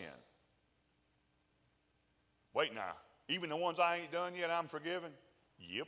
[2.54, 2.94] Wait now.
[3.30, 5.12] Even the ones I ain't done yet, I'm forgiven?
[5.60, 5.86] Yep.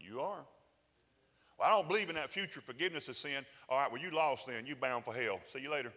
[0.00, 0.44] You are.
[1.58, 3.46] Well, I don't believe in that future forgiveness of sin.
[3.68, 4.66] All right, well, you lost then.
[4.66, 5.38] You bound for hell.
[5.44, 5.92] See you later.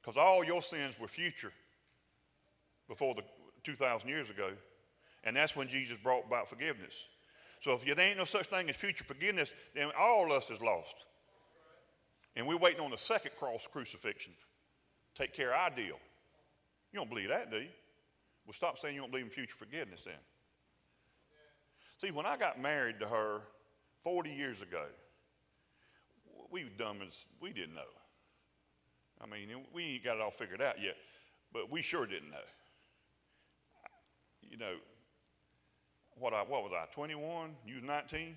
[0.00, 1.50] Because all your sins were future
[2.88, 3.22] before the
[3.64, 4.50] 2,000 years ago.
[5.24, 7.08] And that's when Jesus brought about forgiveness.
[7.60, 10.60] So if there ain't no such thing as future forgiveness, then all of us is
[10.60, 11.06] lost.
[12.36, 14.34] And we're waiting on the second cross crucifixion.
[15.14, 15.98] Take care of our deal.
[16.92, 17.68] You don't believe that, do you?
[18.46, 20.14] Well, stop saying you don't believe in future forgiveness then.
[21.98, 23.42] See, when I got married to her
[23.98, 24.84] 40 years ago,
[26.50, 27.82] we were dumb as we didn't know.
[29.22, 30.96] I mean, we ain't got it all figured out yet,
[31.52, 32.38] but we sure didn't know.
[34.50, 34.74] You know,
[36.18, 37.50] what, I, what was I, 21?
[37.66, 38.34] You was 19?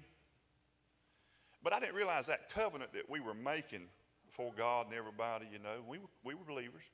[1.64, 3.88] But I didn't realize that covenant that we were making
[4.26, 6.90] before God and everybody, you know, we were, we were believers.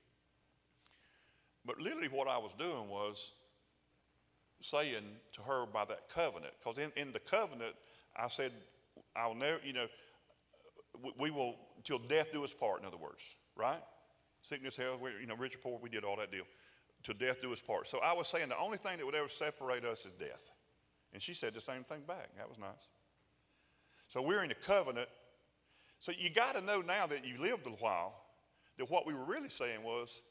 [1.70, 3.32] But literally, what I was doing was
[4.60, 5.04] saying
[5.34, 7.76] to her by that covenant, because in, in the covenant,
[8.18, 8.52] I said,
[9.16, 9.86] I'll never, you know,
[11.04, 13.84] we, we will, until death do us part, in other words, right?
[14.42, 16.46] Sickness, health, we, you know, rich or poor, we did all that deal.
[17.04, 17.86] Till death do us part.
[17.86, 20.50] So I was saying the only thing that would ever separate us is death.
[21.14, 22.30] And she said the same thing back.
[22.36, 22.90] That was nice.
[24.08, 25.08] So we're in a covenant.
[26.00, 28.16] So you got to know now that you've lived a while
[28.80, 30.24] that what we were really saying was,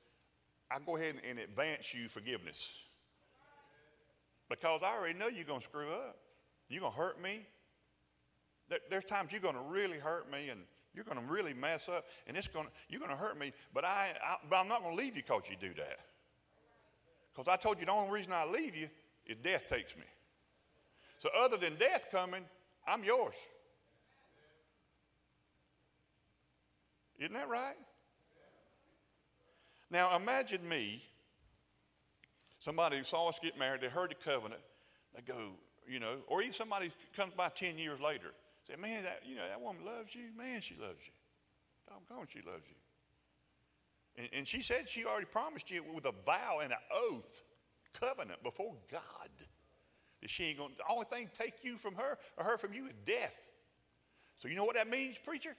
[0.70, 2.84] I go ahead and advance you forgiveness.
[4.48, 6.16] Because I already know you're going to screw up.
[6.68, 7.46] You're going to hurt me.
[8.90, 10.60] There's times you're going to really hurt me and
[10.94, 13.52] you're going to really mess up and it's going to, you're going to hurt me,
[13.72, 15.98] but, I, I but I'm not going to leave you because you do that.
[17.32, 18.88] Because I told you the only reason I leave you
[19.26, 20.04] is death takes me.
[21.18, 22.44] So other than death coming,
[22.86, 23.36] I'm yours.
[27.18, 27.74] Isn't that right?
[29.90, 31.02] Now imagine me,
[32.58, 34.60] somebody who saw us get married, they heard the covenant,
[35.14, 35.52] they go,
[35.88, 38.32] you know, or even somebody comes by 10 years later,
[38.64, 40.22] say, man, that, you know, that woman loves you.
[40.36, 41.12] Man, she loves you.
[41.88, 42.74] Doggone, she loves you.
[44.18, 47.42] And, and she said she already promised you with a vow and an oath,
[47.98, 49.30] covenant before God,
[50.20, 52.74] that she ain't going to, the only thing take you from her or her from
[52.74, 53.46] you is death.
[54.36, 55.56] So you know what that means, preacher?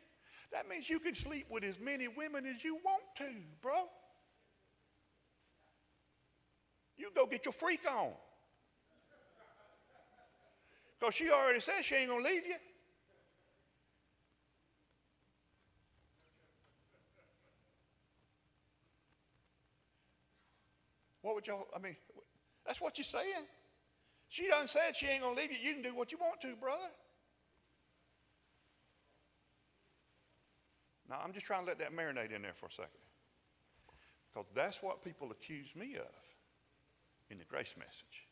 [0.52, 3.30] That means you can sleep with as many women as you want to,
[3.62, 3.88] bro.
[7.00, 8.12] You go get your freak on.
[11.00, 12.56] Because she already said she ain't going to leave you.
[21.22, 21.96] What would y'all, I mean,
[22.66, 23.46] that's what you're saying.
[24.28, 25.58] She done said she ain't going to leave you.
[25.62, 26.78] You can do what you want to, brother.
[31.10, 32.92] Now, I'm just trying to let that marinate in there for a second.
[34.34, 36.34] Because that's what people accuse me of
[37.30, 38.28] in the grace message.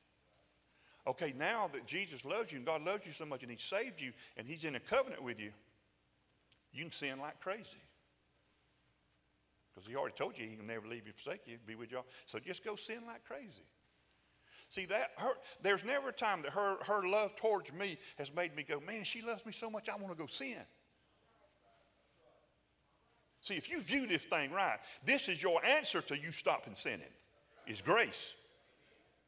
[1.08, 4.02] Okay, now that Jesus loves you and God loves you so much and He saved
[4.02, 5.52] you and He's in a covenant with you,
[6.74, 7.78] you can sin like crazy.
[9.74, 12.06] Because He already told you He can never leave you, forsake you, be with y'all.
[12.26, 13.64] So just go sin like crazy.
[14.70, 15.32] See that her,
[15.62, 19.06] there's never a time that her, her love towards me has made me go, man,
[19.06, 20.58] she loves me so much I want to go sin.
[23.40, 27.06] See, if you view this thing right, this is your answer to you stopping sinning,
[27.66, 28.38] is grace.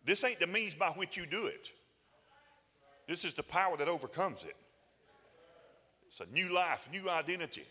[0.05, 1.71] This ain't the means by which you do it.
[3.07, 4.55] This is the power that overcomes it.
[6.07, 7.65] It's a new life, new identity,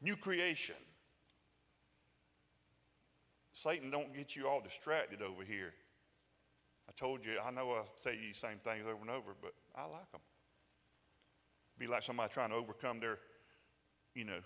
[0.00, 0.74] new creation.
[3.52, 5.72] Satan don't get you all distracted over here.
[6.88, 9.82] I told you, I know I say these same things over and over, but I
[9.82, 10.20] like them.
[11.78, 13.18] Be like somebody trying to overcome their,
[14.14, 14.38] you know,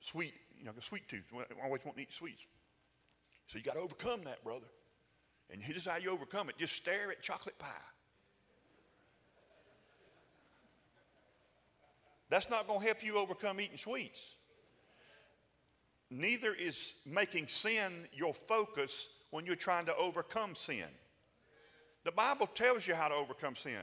[0.00, 1.32] sweet, you know, sweet tooth.
[1.34, 2.46] I always want to eat sweets.
[3.46, 4.66] So you got to overcome that, brother.
[5.52, 7.68] And here's how you overcome it just stare at chocolate pie.
[12.28, 14.36] That's not going to help you overcome eating sweets.
[16.10, 20.84] Neither is making sin your focus when you're trying to overcome sin.
[22.04, 23.80] The Bible tells you how to overcome sin.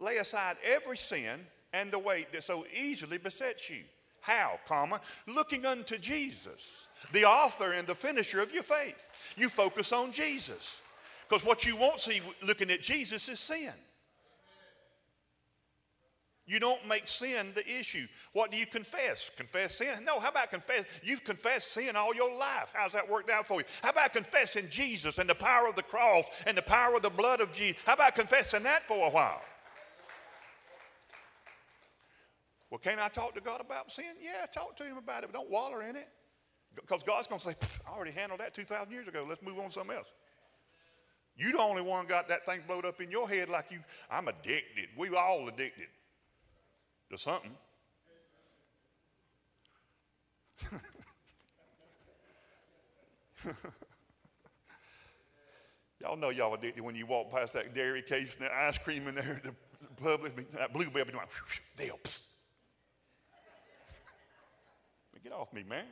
[0.00, 1.40] Lay aside every sin
[1.72, 3.82] and the weight that so easily besets you.
[4.20, 5.00] How, comma?
[5.26, 9.34] Looking unto Jesus, the author and the finisher of your faith.
[9.36, 10.82] You focus on Jesus.
[11.28, 13.72] Because what you won't see looking at Jesus is sin.
[16.48, 18.06] You don't make sin the issue.
[18.32, 19.30] What do you confess?
[19.36, 20.02] Confess sin?
[20.06, 20.84] No, how about confess?
[21.04, 22.72] You've confessed sin all your life.
[22.74, 23.66] How's that worked out for you?
[23.82, 27.10] How about confessing Jesus and the power of the cross and the power of the
[27.10, 27.82] blood of Jesus?
[27.84, 29.42] How about confessing that for a while?
[32.70, 34.04] Well, can I talk to God about sin?
[34.22, 36.08] Yeah, talk to Him about it, but don't waller in it.
[36.74, 39.24] Because God's going to say, I already handled that 2,000 years ago.
[39.28, 40.10] Let's move on to something else.
[41.36, 43.78] You the only one got that thing blowed up in your head like you,
[44.10, 44.88] I'm addicted.
[44.96, 45.86] We all addicted
[47.10, 47.52] to something.
[56.02, 59.06] y'all know y'all addicted when you walk past that dairy case and that ice cream
[59.06, 59.54] in there the
[60.02, 61.24] public, that bluebell be doing,
[61.76, 62.00] they'll,
[65.28, 65.84] get off me, man.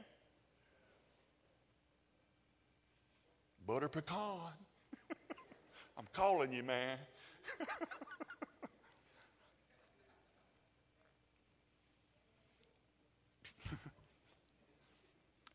[3.67, 4.53] Butter pecan.
[5.99, 6.99] I'm calling you, man.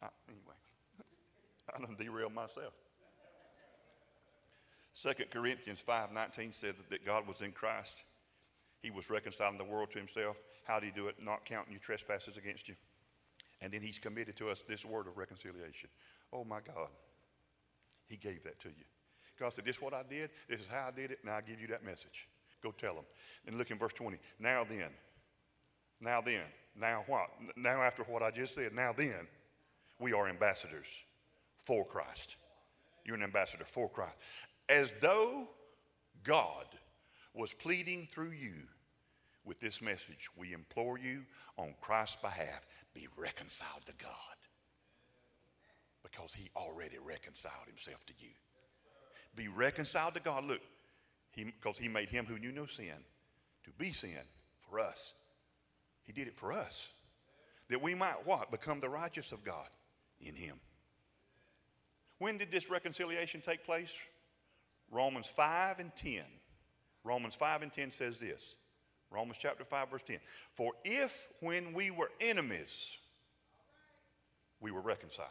[0.04, 0.56] Ah, anyway,
[1.72, 2.74] I done derailed myself.
[4.96, 8.02] 2 Corinthians 5.19 says that God was in Christ.
[8.82, 10.42] He was reconciling the world to himself.
[10.66, 11.18] How did he do it?
[11.22, 12.74] Not counting your trespasses against you.
[13.62, 15.90] And then he's committed to us this word of reconciliation.
[16.34, 16.90] Oh my God.
[18.08, 18.84] He gave that to you.
[19.40, 20.30] God said, This is what I did.
[20.48, 21.20] This is how I did it.
[21.24, 22.28] Now I give you that message.
[22.62, 23.06] Go tell them.
[23.48, 24.18] And look in verse 20.
[24.40, 24.90] Now then.
[26.00, 26.44] Now then.
[26.80, 27.30] Now what?
[27.56, 29.28] Now after what I just said, now then,
[30.00, 31.04] we are ambassadors
[31.58, 32.36] for Christ.
[33.06, 34.16] You're an ambassador for Christ.
[34.70, 35.48] As though
[36.24, 36.66] God
[37.34, 38.54] was pleading through you
[39.44, 41.24] with this message, we implore you
[41.58, 44.10] on Christ's behalf be reconciled to God
[46.04, 48.32] because he already reconciled himself to you.
[49.36, 50.46] Be reconciled to God.
[50.46, 50.62] Look,
[51.36, 53.06] because he, he made him who knew no sin
[53.64, 54.20] to be sin
[54.60, 55.22] for us.
[56.04, 56.94] He did it for us.
[57.70, 58.52] That we might what?
[58.52, 59.68] Become the righteous of God
[60.20, 60.58] in him.
[62.20, 64.02] When did this reconciliation take place?
[64.92, 66.22] Romans 5 and 10.
[67.04, 68.58] Romans 5 and 10 says this
[69.12, 70.18] Romans chapter 5, verse 10.
[70.54, 72.98] For if when we were enemies,
[74.62, 75.30] we were reconciled.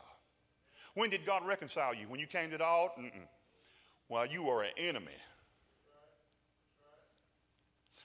[0.94, 2.06] When did God reconcile you?
[2.08, 3.00] When you came to the altar?
[3.00, 3.26] Mm-mm.
[4.08, 5.06] Well, you were an enemy.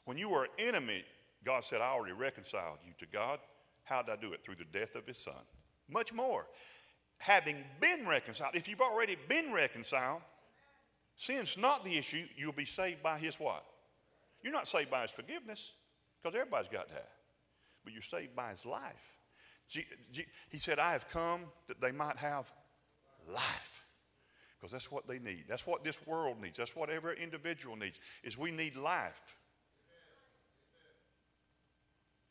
[0.05, 1.03] When you were an enemy,
[1.43, 3.39] God said, I already reconciled you to God.
[3.83, 4.43] How did I do it?
[4.43, 5.33] Through the death of his son.
[5.89, 6.45] Much more.
[7.17, 10.21] Having been reconciled, if you've already been reconciled,
[11.15, 12.25] sin's not the issue.
[12.35, 13.63] You'll be saved by his what?
[14.45, 15.73] You're not saved by his forgiveness,
[16.21, 17.09] because everybody's got that.
[17.83, 19.17] But you're saved by his life.
[19.67, 22.53] He said, I have come that they might have
[23.27, 23.83] life.
[24.59, 25.45] Because that's what they need.
[25.49, 26.59] That's what this world needs.
[26.59, 29.35] That's what every individual needs, is we need life.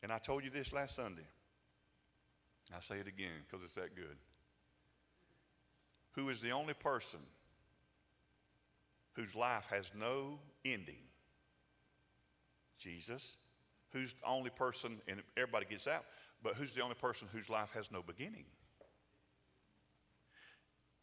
[0.01, 1.27] And I told you this last Sunday.
[2.73, 4.15] I say it again because it's that good.
[6.13, 7.19] Who is the only person
[9.15, 10.95] whose life has no ending?
[12.77, 13.37] Jesus,
[13.91, 16.05] who's the only person, and everybody gets out,
[16.43, 18.45] but who's the only person whose life has no beginning?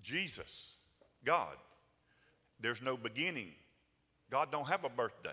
[0.02, 0.76] Jesus,
[1.24, 1.56] God.
[2.60, 3.52] There's no beginning.
[4.30, 5.30] God don't have a birthday.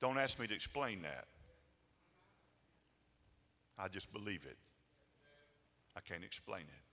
[0.00, 1.26] Don't ask me to explain that.
[3.78, 4.56] I just believe it.
[5.96, 6.84] I can't explain it.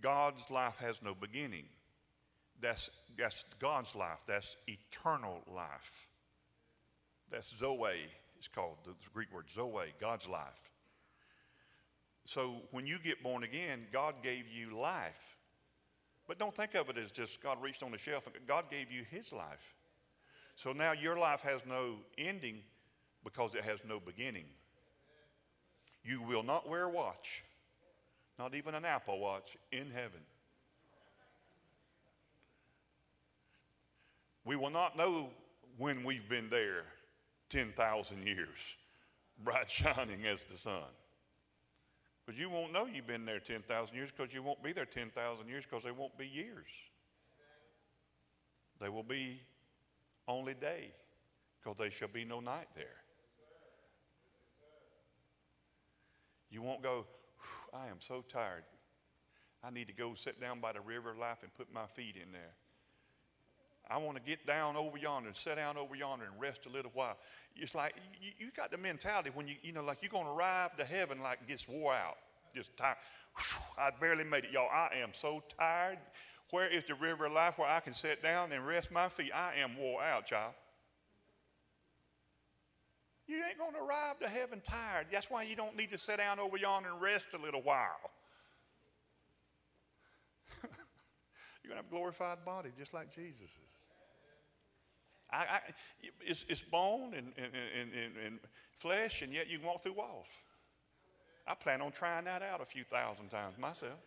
[0.00, 1.64] God's life has no beginning.
[2.60, 4.22] That's, that's God's life.
[4.26, 6.08] That's eternal life.
[7.30, 7.94] That's Zoe,
[8.38, 10.70] it's called, the Greek word Zoe, God's life.
[12.24, 15.36] So when you get born again, God gave you life.
[16.26, 18.28] But don't think of it as just God reached on the shelf.
[18.46, 19.74] God gave you His life.
[20.54, 22.58] So now your life has no ending
[23.24, 24.44] because it has no beginning.
[26.04, 27.42] You will not wear a watch,
[28.38, 30.20] not even an Apple watch, in heaven.
[34.44, 35.30] We will not know
[35.76, 36.84] when we've been there
[37.50, 38.76] 10,000 years,
[39.44, 40.82] bright shining as the sun.
[42.24, 45.48] Because you won't know you've been there 10,000 years because you won't be there 10,000
[45.48, 46.68] years because they won't be years.
[48.80, 49.40] They will be
[50.28, 50.92] only day
[51.58, 52.86] because there shall be no night there.
[56.50, 57.06] You won't go,
[57.74, 58.64] I am so tired.
[59.62, 62.16] I need to go sit down by the river of life and put my feet
[62.16, 62.54] in there.
[63.90, 66.68] I want to get down over yonder and sit down over yonder and rest a
[66.68, 67.18] little while.
[67.56, 70.30] It's like you, you got the mentality when you, you know, like you're going to
[70.30, 72.16] arrive to heaven like it gets wore out.
[72.54, 72.96] Just tired.
[73.78, 74.52] I barely made it.
[74.52, 75.98] Y'all, I am so tired.
[76.50, 79.32] Where is the river of life where I can sit down and rest my feet?
[79.34, 80.52] I am wore out, child.
[83.26, 85.06] You ain't going to arrive to heaven tired.
[85.12, 88.10] That's why you don't need to sit down over yonder and rest a little while.
[91.62, 93.79] You're going to have a glorified body just like Jesus's.
[95.32, 95.60] I, I,
[96.20, 97.52] it's, it's bone and, and,
[97.94, 98.38] and, and,
[98.74, 100.28] flesh, and yet you can walk through walls.
[101.46, 103.98] I plan on trying that out a few thousand times myself.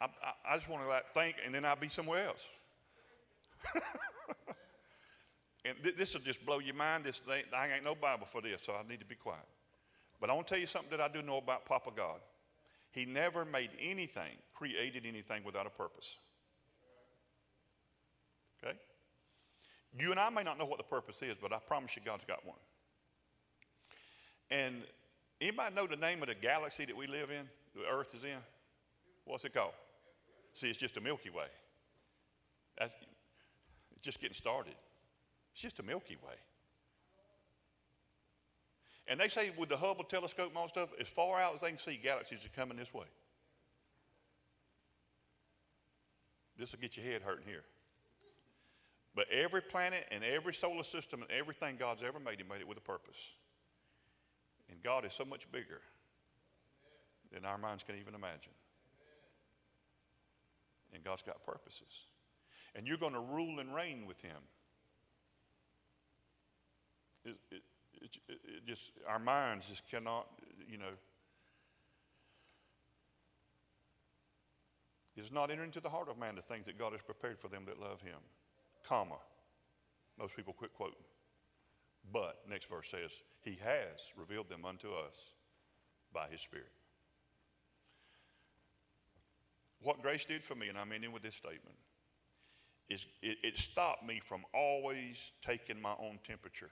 [0.00, 0.08] I,
[0.48, 2.48] I, just want to like think, and then I'll be somewhere else.
[5.64, 7.04] and th- this will just blow your mind.
[7.04, 9.46] This thing, I ain't no Bible for this, so I need to be quiet.
[10.20, 12.20] But I want to tell you something that I do know about Papa God.
[12.92, 16.18] He never made anything, created anything without a purpose.
[18.62, 18.76] Okay?
[19.98, 22.24] You and I may not know what the purpose is, but I promise you God's
[22.24, 22.58] got one.
[24.50, 24.74] And
[25.40, 28.38] anybody know the name of the galaxy that we live in, the Earth is in?
[29.24, 29.72] What's it called?
[30.52, 31.46] See, it's just a Milky Way.
[32.78, 32.92] That's,
[33.92, 34.74] it's just getting started.
[35.52, 36.34] It's just a Milky Way.
[39.08, 41.68] And they say with the Hubble telescope and all stuff, as far out as they
[41.68, 43.06] can see, galaxies are coming this way.
[46.58, 47.62] This will get your head hurting here.
[49.16, 52.68] But every planet and every solar system and everything God's ever made, He made it
[52.68, 53.34] with a purpose.
[54.70, 55.80] And God is so much bigger
[57.32, 58.52] than our minds can even imagine.
[60.92, 62.04] And God's got purposes.
[62.74, 64.36] And you're going to rule and reign with Him.
[67.24, 67.62] It, it,
[68.02, 70.26] it, it just, our minds just cannot,
[70.68, 70.84] you know.
[75.16, 77.40] It is not entering into the heart of man the things that God has prepared
[77.40, 78.18] for them that love Him.
[78.86, 79.16] Comma.
[80.18, 80.94] Most people quit quoting.
[82.12, 85.34] But, next verse says, He has revealed them unto us
[86.12, 86.70] by His Spirit.
[89.82, 91.76] What grace did for me, and I'm ending with this statement,
[92.88, 96.70] is it, it stopped me from always taking my own temperature,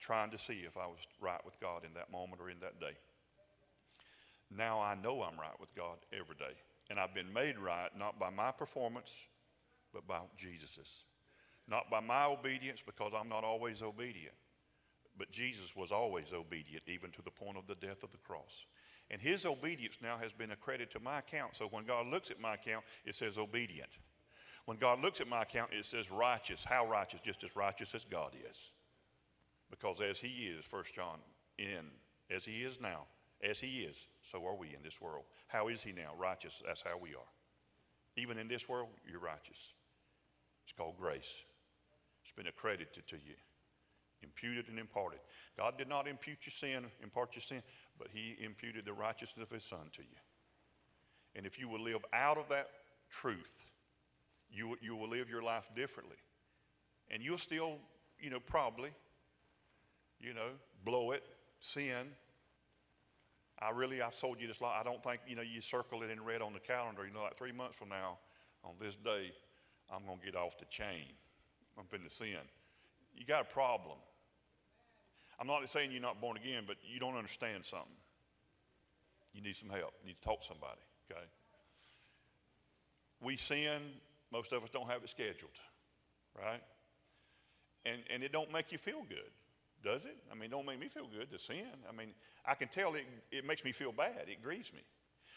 [0.00, 2.80] trying to see if I was right with God in that moment or in that
[2.80, 2.96] day.
[4.54, 6.54] Now I know I'm right with God every day.
[6.88, 9.24] And I've been made right not by my performance,
[9.96, 11.04] but by Jesus's.
[11.66, 14.34] Not by my obedience, because I'm not always obedient.
[15.18, 18.66] But Jesus was always obedient, even to the point of the death of the cross.
[19.10, 21.56] And his obedience now has been accredited to my account.
[21.56, 23.88] So when God looks at my account, it says obedient.
[24.66, 26.64] When God looks at my account, it says righteous.
[26.64, 27.20] How righteous?
[27.20, 28.74] Just as righteous as God is.
[29.70, 31.18] Because as he is, 1 John,
[31.58, 31.86] in,
[32.30, 33.04] as he is now,
[33.42, 35.24] as he is, so are we in this world.
[35.48, 36.12] How is he now?
[36.18, 36.62] Righteous.
[36.66, 37.30] That's how we are.
[38.16, 39.72] Even in this world, you're righteous.
[40.66, 41.44] It's called grace.
[42.22, 43.34] It's been accredited to you,
[44.20, 45.20] imputed and imparted.
[45.56, 47.62] God did not impute your sin, impart your sin,
[47.96, 50.18] but He imputed the righteousness of His Son to you.
[51.36, 52.66] And if you will live out of that
[53.10, 53.64] truth,
[54.50, 56.16] you, you will live your life differently.
[57.12, 57.78] And you'll still,
[58.18, 58.90] you know, probably,
[60.18, 60.48] you know,
[60.84, 61.22] blow it,
[61.60, 62.10] sin.
[63.60, 64.76] I really, I've told you this lot.
[64.80, 67.22] I don't think, you know, you circle it in red on the calendar, you know,
[67.22, 68.18] like three months from now,
[68.64, 69.30] on this day,
[69.92, 71.12] I'm going to get off the chain.
[71.78, 72.38] I'm finna sin.
[73.14, 73.96] You got a problem.
[75.38, 77.88] I'm not saying you're not born again, but you don't understand something.
[79.34, 79.92] You need some help.
[80.02, 80.80] You need to talk to somebody,
[81.10, 81.20] okay?
[83.20, 83.80] We sin,
[84.32, 85.58] most of us don't have it scheduled,
[86.38, 86.62] right?
[87.84, 89.30] And, and it don't make you feel good,
[89.84, 90.16] does it?
[90.30, 91.66] I mean, it don't make me feel good to sin.
[91.88, 92.08] I mean,
[92.46, 94.24] I can tell it, it makes me feel bad.
[94.26, 94.80] It grieves me.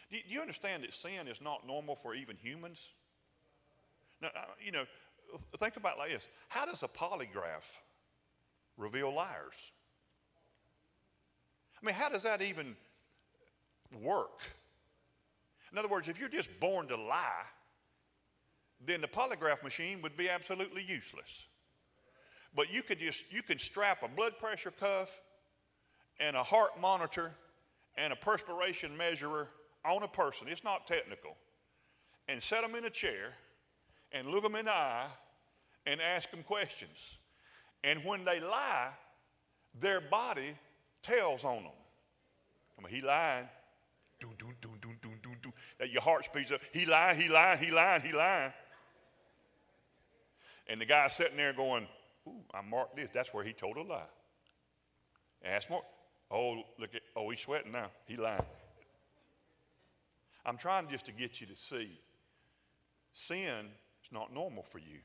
[0.10, 2.94] Do, do you understand that sin is not normal for even humans?
[4.22, 4.84] Now, uh, you know,
[5.58, 7.78] think about like this how does a polygraph
[8.78, 9.72] reveal liars?
[11.82, 12.76] I mean, how does that even
[14.02, 14.42] work?
[15.72, 17.46] In other words, if you're just born to lie,
[18.86, 21.48] then the polygraph machine would be absolutely useless.
[22.56, 25.22] But you could just you could strap a blood pressure cuff
[26.20, 27.32] and a heart monitor
[27.98, 29.50] and a perspiration measurer
[29.86, 30.48] on a person.
[30.50, 31.38] It's not technical.
[32.28, 33.34] And set them in a chair
[34.12, 35.08] and look them in the eye
[35.86, 37.18] and ask them questions.
[37.84, 38.90] And when they lie,
[39.80, 40.56] their body
[41.02, 41.72] tells on them.
[42.78, 43.48] I mean, he lying.
[44.20, 45.54] Doom, doom, doom, doom, doom, doom, doom.
[45.80, 46.62] That your heart speeds up.
[46.74, 48.52] He lying, he lying, he lying, he lying.
[50.68, 51.88] And the guy sitting there going,
[52.28, 53.10] Ooh, I marked this.
[53.14, 54.04] That's where he told a lie.
[55.44, 55.84] Ask more.
[56.30, 57.90] Oh, look at, oh, he's sweating now.
[58.06, 58.44] He lying.
[60.46, 61.90] I'm trying just to get you to see
[63.12, 63.68] sin
[64.10, 64.98] it's not normal for you.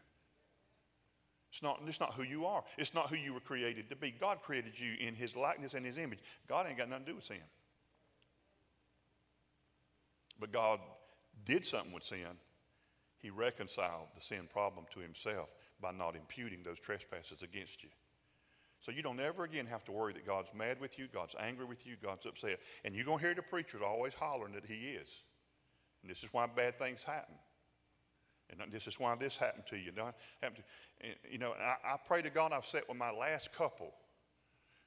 [1.51, 2.65] It's not, it's not who you are.
[2.79, 4.11] It's not who you were created to be.
[4.11, 6.21] God created you in His likeness and His image.
[6.49, 7.37] God ain't got nothing to do with sin.
[10.41, 10.81] But God
[11.45, 12.27] did something with sin.
[13.21, 17.91] He reconciled the sin problem to Himself by not imputing those trespasses against you.
[18.81, 21.67] So you don't ever again have to worry that God's mad with you, God's angry
[21.67, 22.59] with you, God's upset.
[22.85, 25.23] And you're going to hear the preachers always hollering that He is.
[26.03, 27.37] And this is why bad things happen.
[28.51, 29.93] And this is why this happened to you.
[30.43, 30.63] Happened
[31.01, 33.93] to, you know, I, pray to God I've sat with my last couple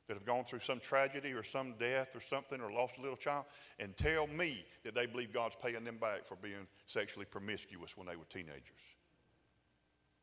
[0.07, 3.17] that have gone through some tragedy or some death or something or lost a little
[3.17, 3.45] child
[3.79, 8.07] and tell me that they believe God's paying them back for being sexually promiscuous when
[8.07, 8.95] they were teenagers.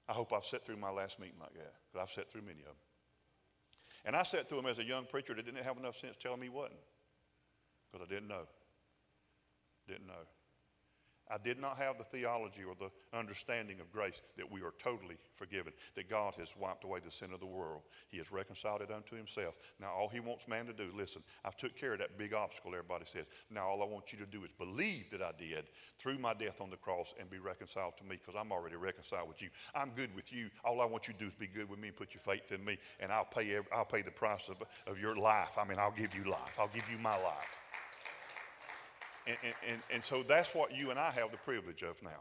[0.08, 2.60] I hope I've sat through my last meeting like that because I've sat through many
[2.60, 2.76] of them.
[4.06, 6.40] And I sat through them as a young preacher that didn't have enough sense telling
[6.40, 6.80] me he wasn't
[7.90, 8.46] because I didn't know.
[9.88, 10.14] Didn't know.
[11.30, 15.16] I did not have the theology or the understanding of grace that we are totally
[15.32, 17.82] forgiven, that God has wiped away the sin of the world.
[18.08, 19.56] He has reconciled it unto himself.
[19.80, 22.72] Now, all he wants man to do, listen, I've took care of that big obstacle
[22.72, 23.26] everybody says.
[23.50, 25.64] Now, all I want you to do is believe that I did
[25.96, 29.28] through my death on the cross and be reconciled to me because I'm already reconciled
[29.28, 29.48] with you.
[29.74, 30.50] I'm good with you.
[30.64, 32.52] All I want you to do is be good with me and put your faith
[32.52, 35.56] in me, and I'll pay, every, I'll pay the price of, of your life.
[35.58, 36.58] I mean, I'll give you life.
[36.58, 37.60] I'll give you my life.
[39.26, 39.36] And,
[39.70, 42.20] and, and so that's what you and I have the privilege of now.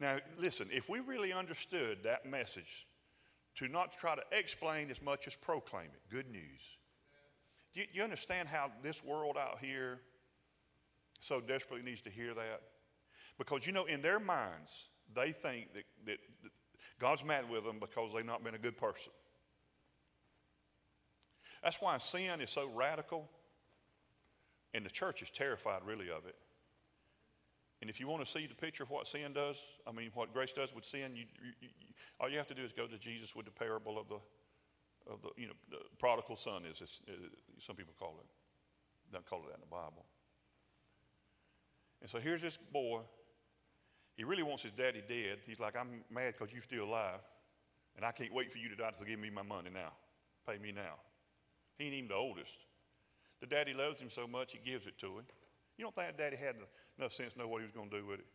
[0.00, 2.86] Now, listen, if we really understood that message,
[3.56, 6.76] to not try to explain as much as proclaim it, good news.
[7.72, 10.00] Do you, you understand how this world out here
[11.20, 12.60] so desperately needs to hear that?
[13.38, 16.52] Because, you know, in their minds, they think that, that, that
[16.98, 19.12] God's mad with them because they've not been a good person.
[21.62, 23.28] That's why sin is so radical
[24.74, 26.36] and the church is terrified, really, of it.
[27.80, 30.32] And if you want to see the picture of what sin does, I mean, what
[30.32, 31.68] grace does with sin, you, you, you,
[32.20, 34.18] all you have to do is go to Jesus with the parable of the,
[35.12, 37.12] of the you know, the prodigal son, is this, uh,
[37.58, 38.26] some people call it.
[39.12, 40.04] Don't call it that in the Bible.
[42.00, 43.00] And so here's this boy.
[44.16, 45.38] He really wants his daddy dead.
[45.46, 47.20] He's like, I'm mad because you're still alive,
[47.96, 49.92] and I can't wait for you to die to give me my money now.
[50.46, 50.94] Pay me now.
[51.78, 52.64] He ain't even the oldest.
[53.40, 55.24] The daddy loves him so much, he gives it to him.
[55.76, 56.56] You don't think daddy had
[56.98, 58.26] enough sense to know what he was going to do with it?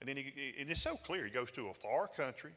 [0.00, 1.24] And then he, and it's so clear.
[1.24, 2.52] He goes to a far country,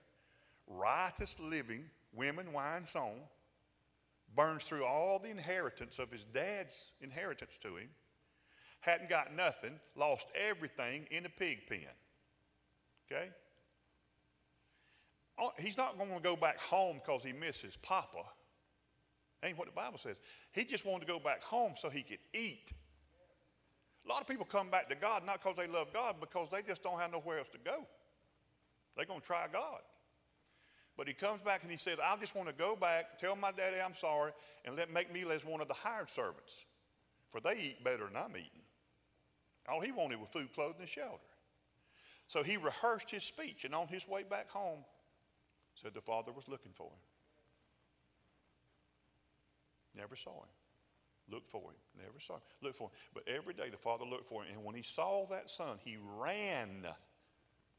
[0.68, 3.22] riotous living, women, wine, song,
[4.36, 7.90] burns through all the inheritance of his dad's inheritance to him,
[8.82, 11.80] hadn't got nothing, lost everything in the pig pen.
[13.12, 13.30] Okay?
[15.40, 18.24] Oh, he's not going to go back home because he misses Papa.
[19.44, 20.18] Ain't what the Bible says.
[20.52, 22.74] He just wanted to go back home so he could eat.
[24.06, 26.62] A lot of people come back to God not because they love God, because they
[26.62, 27.86] just don't have nowhere else to go.
[28.96, 29.82] They're going to try God.
[30.98, 33.52] But he comes back and he says, I just want to go back, tell my
[33.52, 34.32] daddy I'm sorry,
[34.66, 36.66] and let make me as one of the hired servants.
[37.30, 38.64] For they eat better than I'm eating.
[39.70, 41.20] All he wanted was food, clothing, and shelter.
[42.28, 44.80] So he rehearsed his speech, and on his way back home,
[45.76, 47.00] said the father was looking for him.
[49.98, 50.50] Never saw him.
[51.30, 51.78] Looked for him.
[51.98, 52.42] Never saw him.
[52.62, 52.96] Looked for him.
[53.14, 54.54] But every day the father looked for him.
[54.56, 56.86] And when he saw that son, he ran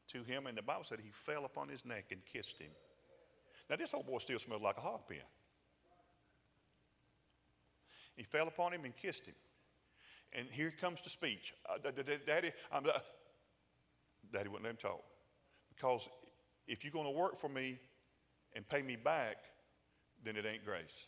[0.09, 0.45] to him.
[0.45, 2.71] And the Bible said he fell upon his neck and kissed him.
[3.69, 5.19] Now, this old boy still smells like a hog pen.
[8.15, 9.35] He fell upon him and kissed him.
[10.33, 11.53] And here comes the speech.
[11.67, 11.77] Uh,
[12.25, 12.91] Daddy, I'm, uh,
[14.31, 15.03] Daddy wouldn't let him talk.
[15.73, 16.09] Because
[16.67, 17.79] if you're going to work for me
[18.55, 19.37] and pay me back,
[20.23, 21.07] then it ain't grace.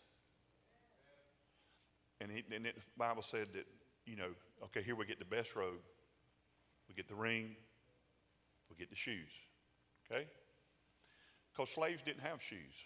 [2.22, 3.66] And, he, and the Bible said that,
[4.06, 4.30] you know,
[4.66, 5.82] okay, here we get the best robe,
[6.88, 7.56] we get the ring,
[8.70, 9.48] we get the shoes.
[10.10, 10.28] Okay?
[11.52, 12.84] Because slaves didn't have shoes.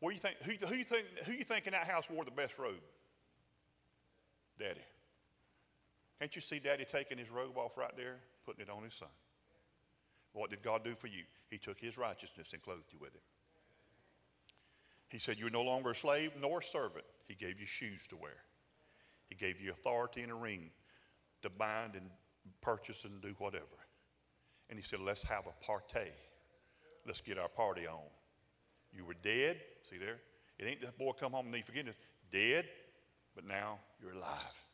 [0.00, 0.36] What do you think?
[0.42, 1.04] Who, who, you think?
[1.26, 2.80] who you think in that house wore the best robe?
[4.58, 4.80] Daddy.
[6.20, 9.08] Can't you see Daddy taking his robe off right there, putting it on his son?
[10.32, 11.24] What did God do for you?
[11.50, 13.22] He took his righteousness and clothed you with it.
[15.10, 17.04] He said, You're no longer a slave nor a servant.
[17.26, 18.36] He gave you shoes to wear,
[19.26, 20.70] He gave you authority and a ring
[21.42, 22.10] to bind and
[22.60, 23.64] purchase and do whatever.
[24.70, 26.10] And He said, Let's have a party.
[27.06, 28.00] Let's get our party on.
[28.92, 29.60] You were dead.
[29.82, 30.18] See there?
[30.58, 31.96] It ain't that boy come home and need forgiveness.
[32.30, 32.64] Dead,
[33.34, 34.64] but now you're alive.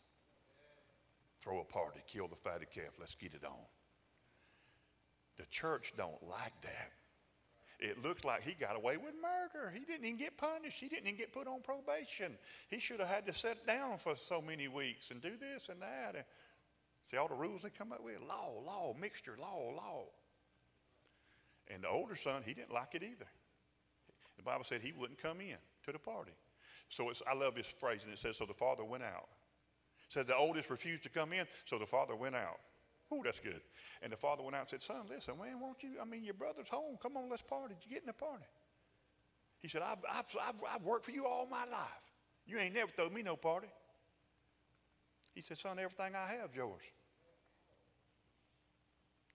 [1.38, 2.96] Throw a party, kill the fatted calf.
[2.98, 3.64] Let's get it on.
[5.38, 6.90] The church don't like that.
[7.80, 9.70] It looks like he got away with murder.
[9.72, 10.78] He didn't even get punished.
[10.78, 12.36] He didn't even get put on probation.
[12.68, 15.80] He should have had to sit down for so many weeks and do this and
[15.80, 16.14] that.
[16.14, 16.24] And
[17.04, 20.04] see all the rules they come up with law, law, mixture, law, law.
[21.72, 23.26] And the older son, he didn't like it either.
[24.36, 25.56] The Bible said he wouldn't come in
[25.86, 26.32] to the party.
[26.90, 29.28] So it's, I love this phrase, and it says, So the father went out.
[30.14, 32.58] It the oldest refused to come in, so the father went out.
[33.12, 33.60] Oh, that's good.
[34.02, 35.90] And the father went out and said, Son, listen, man, won't you?
[36.00, 36.96] I mean, your brother's home.
[37.02, 37.74] Come on, let's party.
[37.74, 38.44] Did you get in the party?
[39.58, 42.10] He said, I've, I've, I've, I've worked for you all my life.
[42.46, 43.68] You ain't never thrown me no party.
[45.34, 46.82] He said, Son, everything I have is yours.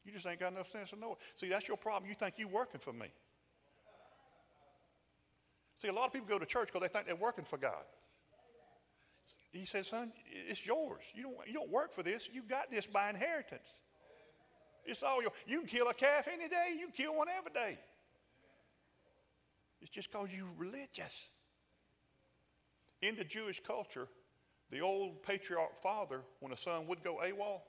[0.04, 1.18] You just ain't got enough sense to know it.
[1.34, 2.08] See, that's your problem.
[2.08, 3.08] You think you're working for me.
[5.76, 7.84] See, a lot of people go to church because they think they're working for God.
[9.52, 11.04] He said, son, it's yours.
[11.16, 12.30] You don't, you don't work for this.
[12.32, 13.80] You got this by inheritance.
[14.86, 15.34] It's all yours.
[15.48, 16.76] You can kill a calf any day.
[16.78, 17.78] You can kill one every day.
[19.82, 21.30] It's just because you're religious.
[23.02, 24.08] In the Jewish culture,
[24.72, 27.62] the old patriarch father, when a son would go AWOL,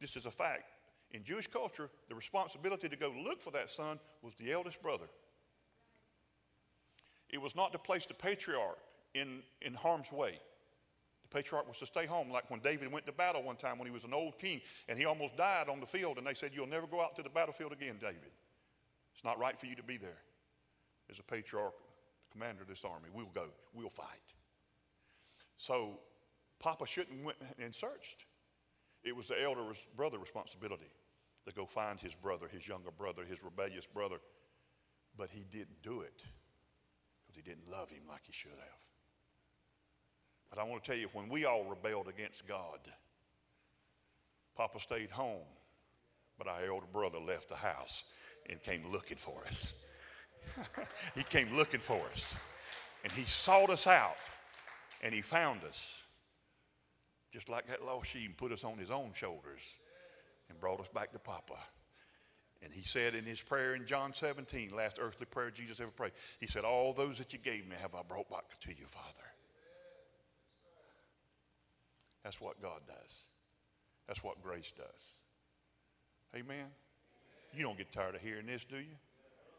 [0.00, 0.64] this is a fact.
[1.12, 5.06] In Jewish culture, the responsibility to go look for that son was the eldest brother.
[7.28, 8.78] It was not to place the patriarch
[9.14, 10.38] in, in harm's way.
[11.22, 13.86] The patriarch was to stay home, like when David went to battle one time when
[13.86, 16.50] he was an old king and he almost died on the field, and they said,
[16.52, 18.32] You'll never go out to the battlefield again, David.
[19.14, 20.18] It's not right for you to be there.
[21.10, 21.74] As a patriarch,
[22.28, 24.06] the commander of this army, we'll go, we'll fight.
[25.56, 25.98] So
[26.60, 28.26] Papa shouldn't went and searched.
[29.02, 29.62] It was the elder
[29.96, 30.90] brother responsibility
[31.48, 34.16] to go find his brother, his younger brother, his rebellious brother.
[35.16, 36.22] But he didn't do it
[37.26, 38.89] because he didn't love him like he should have.
[40.50, 42.80] But I want to tell you, when we all rebelled against God,
[44.56, 45.46] Papa stayed home,
[46.36, 48.12] but our elder brother left the house
[48.48, 49.86] and came looking for us.
[51.14, 52.38] he came looking for us.
[53.04, 54.16] And he sought us out
[55.02, 56.04] and he found us.
[57.32, 59.76] Just like that lost sheep, put us on his own shoulders
[60.48, 61.58] and brought us back to Papa.
[62.62, 66.12] And he said in his prayer in John 17, last earthly prayer Jesus ever prayed,
[66.40, 69.29] he said, All those that you gave me have I brought back to you, Father.
[72.22, 73.24] That's what God does.
[74.06, 75.18] That's what grace does.
[76.34, 76.66] Amen.
[77.54, 78.96] You don't get tired of hearing this, do you?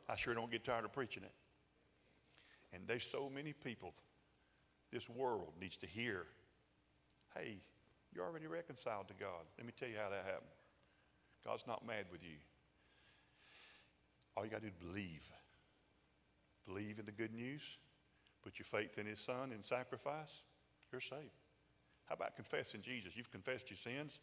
[0.07, 1.34] I sure don't get tired of preaching it.
[2.74, 3.93] And there's so many people,
[4.91, 6.26] this world needs to hear
[7.38, 7.62] hey,
[8.14, 9.45] you're already reconciled to God.
[9.57, 10.51] Let me tell you how that happened.
[11.45, 12.36] God's not mad with you.
[14.36, 15.32] All you got to do is believe.
[16.66, 17.78] Believe in the good news.
[18.43, 20.43] Put your faith in His Son and sacrifice.
[20.91, 21.41] You're saved.
[22.06, 23.16] How about confessing Jesus?
[23.16, 24.22] You've confessed your sins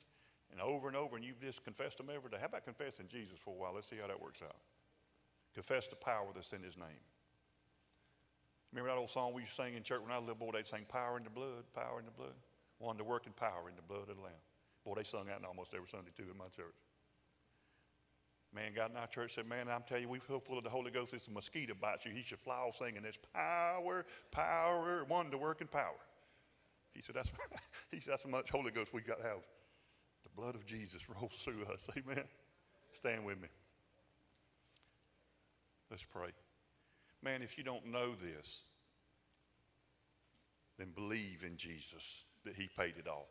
[0.51, 2.37] and over and over, and you've just confessed them every day.
[2.41, 3.73] How about confessing Jesus for a while?
[3.75, 4.57] Let's see how that works out.
[5.55, 7.03] Confess the power that's in His name.
[8.73, 10.53] Remember that old song we sing in church when I was a little boy?
[10.53, 12.35] They'd sing, Power in the blood, power in the blood.
[12.79, 14.33] One to work in power in the blood of the Lamb.
[14.85, 16.75] Boy, they sung that almost every Sunday too in my church.
[18.55, 20.71] Man got in our church said, Man, I'm telling you, we feel full of the
[20.71, 21.13] Holy Ghost.
[21.13, 22.13] It's a mosquito bites you.
[22.13, 25.97] He should fly off singing this power, power, one to work in power.
[26.99, 27.31] He said, That's
[27.93, 29.47] he said, That's how much Holy Ghost we got to have.
[30.25, 31.89] The blood of Jesus rolls through us.
[31.97, 32.25] Amen.
[32.93, 33.47] Stand with me.
[35.91, 36.31] Let's pray.
[37.23, 38.65] Man, if you don't know this,
[40.77, 43.29] then believe in Jesus that He paid it all.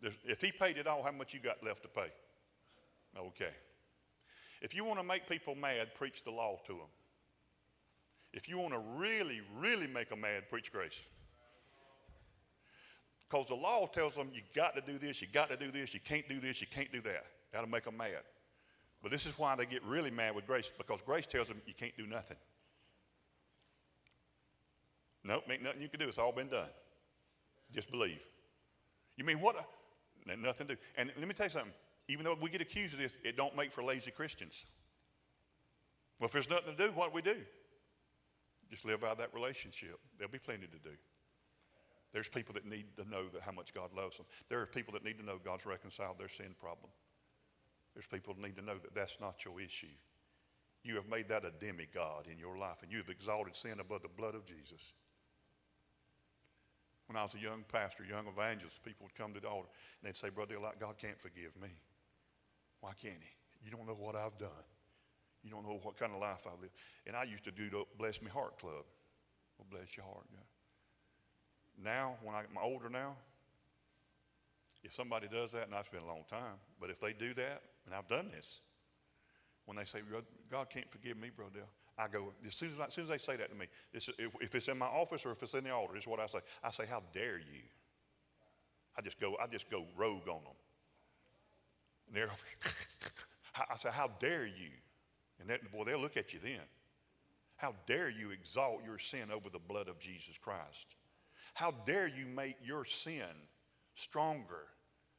[0.00, 2.10] There's, if He paid it all, how much you got left to pay?
[3.18, 3.52] Okay.
[4.62, 6.88] If you want to make people mad, preach the law to them.
[8.32, 11.06] If you want to really, really make them mad, preach grace.
[13.28, 15.92] Because the law tells them you got to do this, you got to do this,
[15.92, 17.24] you can't do this, you can't do that.
[17.52, 18.22] That'll make them mad.
[19.02, 21.74] But this is why they get really mad with grace, because grace tells them you
[21.74, 22.36] can't do nothing.
[25.24, 26.06] Nope, ain't nothing you can do.
[26.06, 26.68] It's all been done.
[27.74, 28.24] Just believe.
[29.16, 29.56] You mean what?
[30.24, 30.80] Nothing to do.
[30.96, 31.72] And let me tell you something.
[32.08, 34.64] Even though we get accused of this, it don't make for lazy Christians.
[36.20, 37.36] Well, if there's nothing to do, what do we do?
[38.70, 39.98] Just live out that relationship.
[40.16, 40.94] There'll be plenty to do.
[42.16, 44.24] There's people that need to know that how much God loves them.
[44.48, 46.90] There are people that need to know God's reconciled their sin problem.
[47.92, 49.92] There's people that need to know that that's not your issue.
[50.82, 54.00] You have made that a demigod in your life, and you have exalted sin above
[54.00, 54.94] the blood of Jesus.
[57.06, 59.68] When I was a young pastor, young evangelist, people would come to the altar
[60.00, 61.68] and they'd say, Brother, God can't forgive me.
[62.80, 63.62] Why can't He?
[63.62, 64.64] You don't know what I've done.
[65.44, 66.76] You don't know what kind of life I've lived.
[67.06, 68.86] And I used to do the Bless Me Heart Club.
[69.58, 70.24] Well, bless your heart.
[70.32, 70.40] Yeah.
[71.82, 73.16] Now, when I'm older now,
[74.82, 77.62] if somebody does that, and I've been a long time, but if they do that,
[77.84, 78.60] and I've done this,
[79.64, 79.98] when they say,
[80.50, 81.64] God can't forgive me, Brother
[81.98, 84.34] I go, as soon as, as soon as they say that to me, this, if,
[84.40, 86.26] if it's in my office or if it's in the altar, this is what I
[86.26, 86.38] say.
[86.62, 87.62] I say, how dare you?
[88.98, 90.56] I just go, I just go rogue on them.
[92.06, 92.28] And they're,
[93.70, 94.70] I say, how dare you?
[95.40, 96.60] And that, boy, they'll look at you then.
[97.56, 100.96] How dare you exalt your sin over the blood of Jesus Christ?
[101.56, 103.48] How dare you make your sin
[103.94, 104.66] stronger,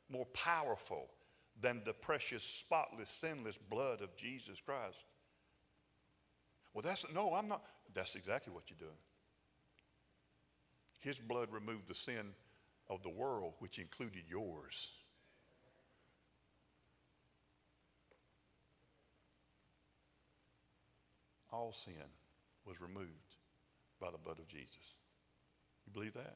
[0.08, 1.10] more powerful
[1.60, 5.08] than the precious, spotless, sinless blood of Jesus Christ?
[6.76, 7.64] Well, that's no, I'm not.
[7.92, 9.00] That's exactly what you're doing.
[11.02, 12.36] His blood removed the sin
[12.88, 14.92] of the world, which included yours.
[21.52, 21.94] All sin
[22.64, 23.10] was removed
[24.00, 24.98] by the blood of Jesus.
[25.88, 26.36] You believe that?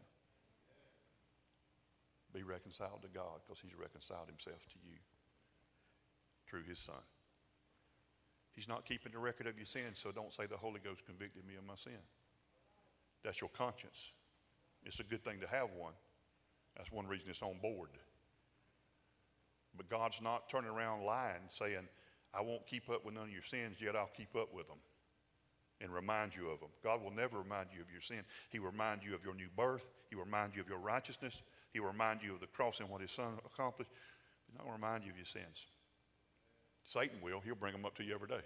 [2.33, 4.95] Be reconciled to God because He's reconciled Himself to you
[6.47, 7.03] through His Son.
[8.53, 11.45] He's not keeping the record of your sins, so don't say the Holy Ghost convicted
[11.45, 11.99] me of my sin.
[13.23, 14.13] That's your conscience.
[14.83, 15.93] It's a good thing to have one.
[16.77, 17.89] That's one reason it's on board.
[19.75, 21.87] But God's not turning around lying, saying,
[22.33, 24.77] I won't keep up with none of your sins, yet I'll keep up with them
[25.81, 26.69] and remind you of them.
[26.83, 28.21] God will never remind you of your sin.
[28.49, 29.91] He will remind you of your new birth.
[30.09, 31.41] He will remind you of your righteousness.
[31.73, 33.91] He will remind you of the cross and what His Son accomplished.
[34.47, 35.67] He's not going to remind you of your sins.
[36.83, 37.39] Satan will.
[37.39, 38.41] He'll bring them up to you every day.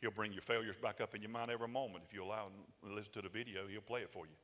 [0.00, 2.04] He'll bring your failures back up in your mind every moment.
[2.06, 2.52] If you allow him
[2.88, 4.36] to listen to the video, he'll play it for you.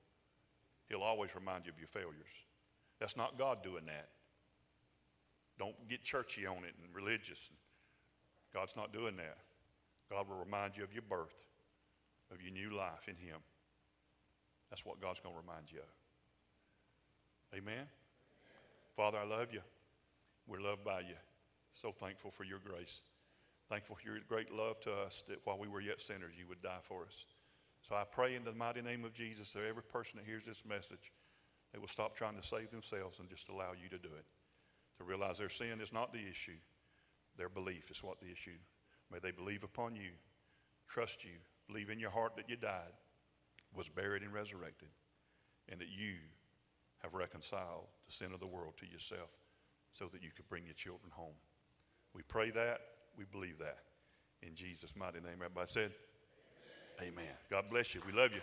[0.89, 2.45] He'll always remind you of your failures.
[2.99, 4.09] That's not God doing that.
[5.59, 7.51] Don't get churchy on it and religious.
[8.53, 9.37] God's not doing that.
[10.15, 11.45] God will remind you of your birth,
[12.33, 13.39] of your new life in Him.
[14.71, 17.59] That's what God's going to remind you of.
[17.59, 17.75] Amen?
[17.75, 17.87] Amen?
[18.95, 19.61] Father, I love you.
[20.47, 21.17] We're loved by you.
[21.73, 23.01] So thankful for your grace.
[23.69, 26.62] Thankful for your great love to us that while we were yet sinners, you would
[26.62, 27.25] die for us.
[27.83, 30.65] So I pray in the mighty name of Jesus that every person that hears this
[30.65, 31.12] message,
[31.73, 34.27] they will stop trying to save themselves and just allow you to do it.
[34.99, 36.59] To realize their sin is not the issue,
[37.37, 38.59] their belief is what the issue.
[39.13, 40.11] May they believe upon you,
[40.89, 41.33] trust you,
[41.67, 42.93] believe in your heart that you died,
[43.77, 44.89] was buried and resurrected,
[45.71, 46.15] and that you
[47.03, 49.39] have reconciled the sin of the world to yourself
[49.93, 51.35] so that you could bring your children home.
[52.15, 52.81] We pray that.
[53.17, 53.79] We believe that.
[54.43, 55.37] In Jesus' mighty name.
[55.37, 55.91] Everybody said,
[57.01, 57.13] Amen.
[57.19, 57.35] Amen.
[57.51, 58.01] God bless you.
[58.07, 58.41] We love you.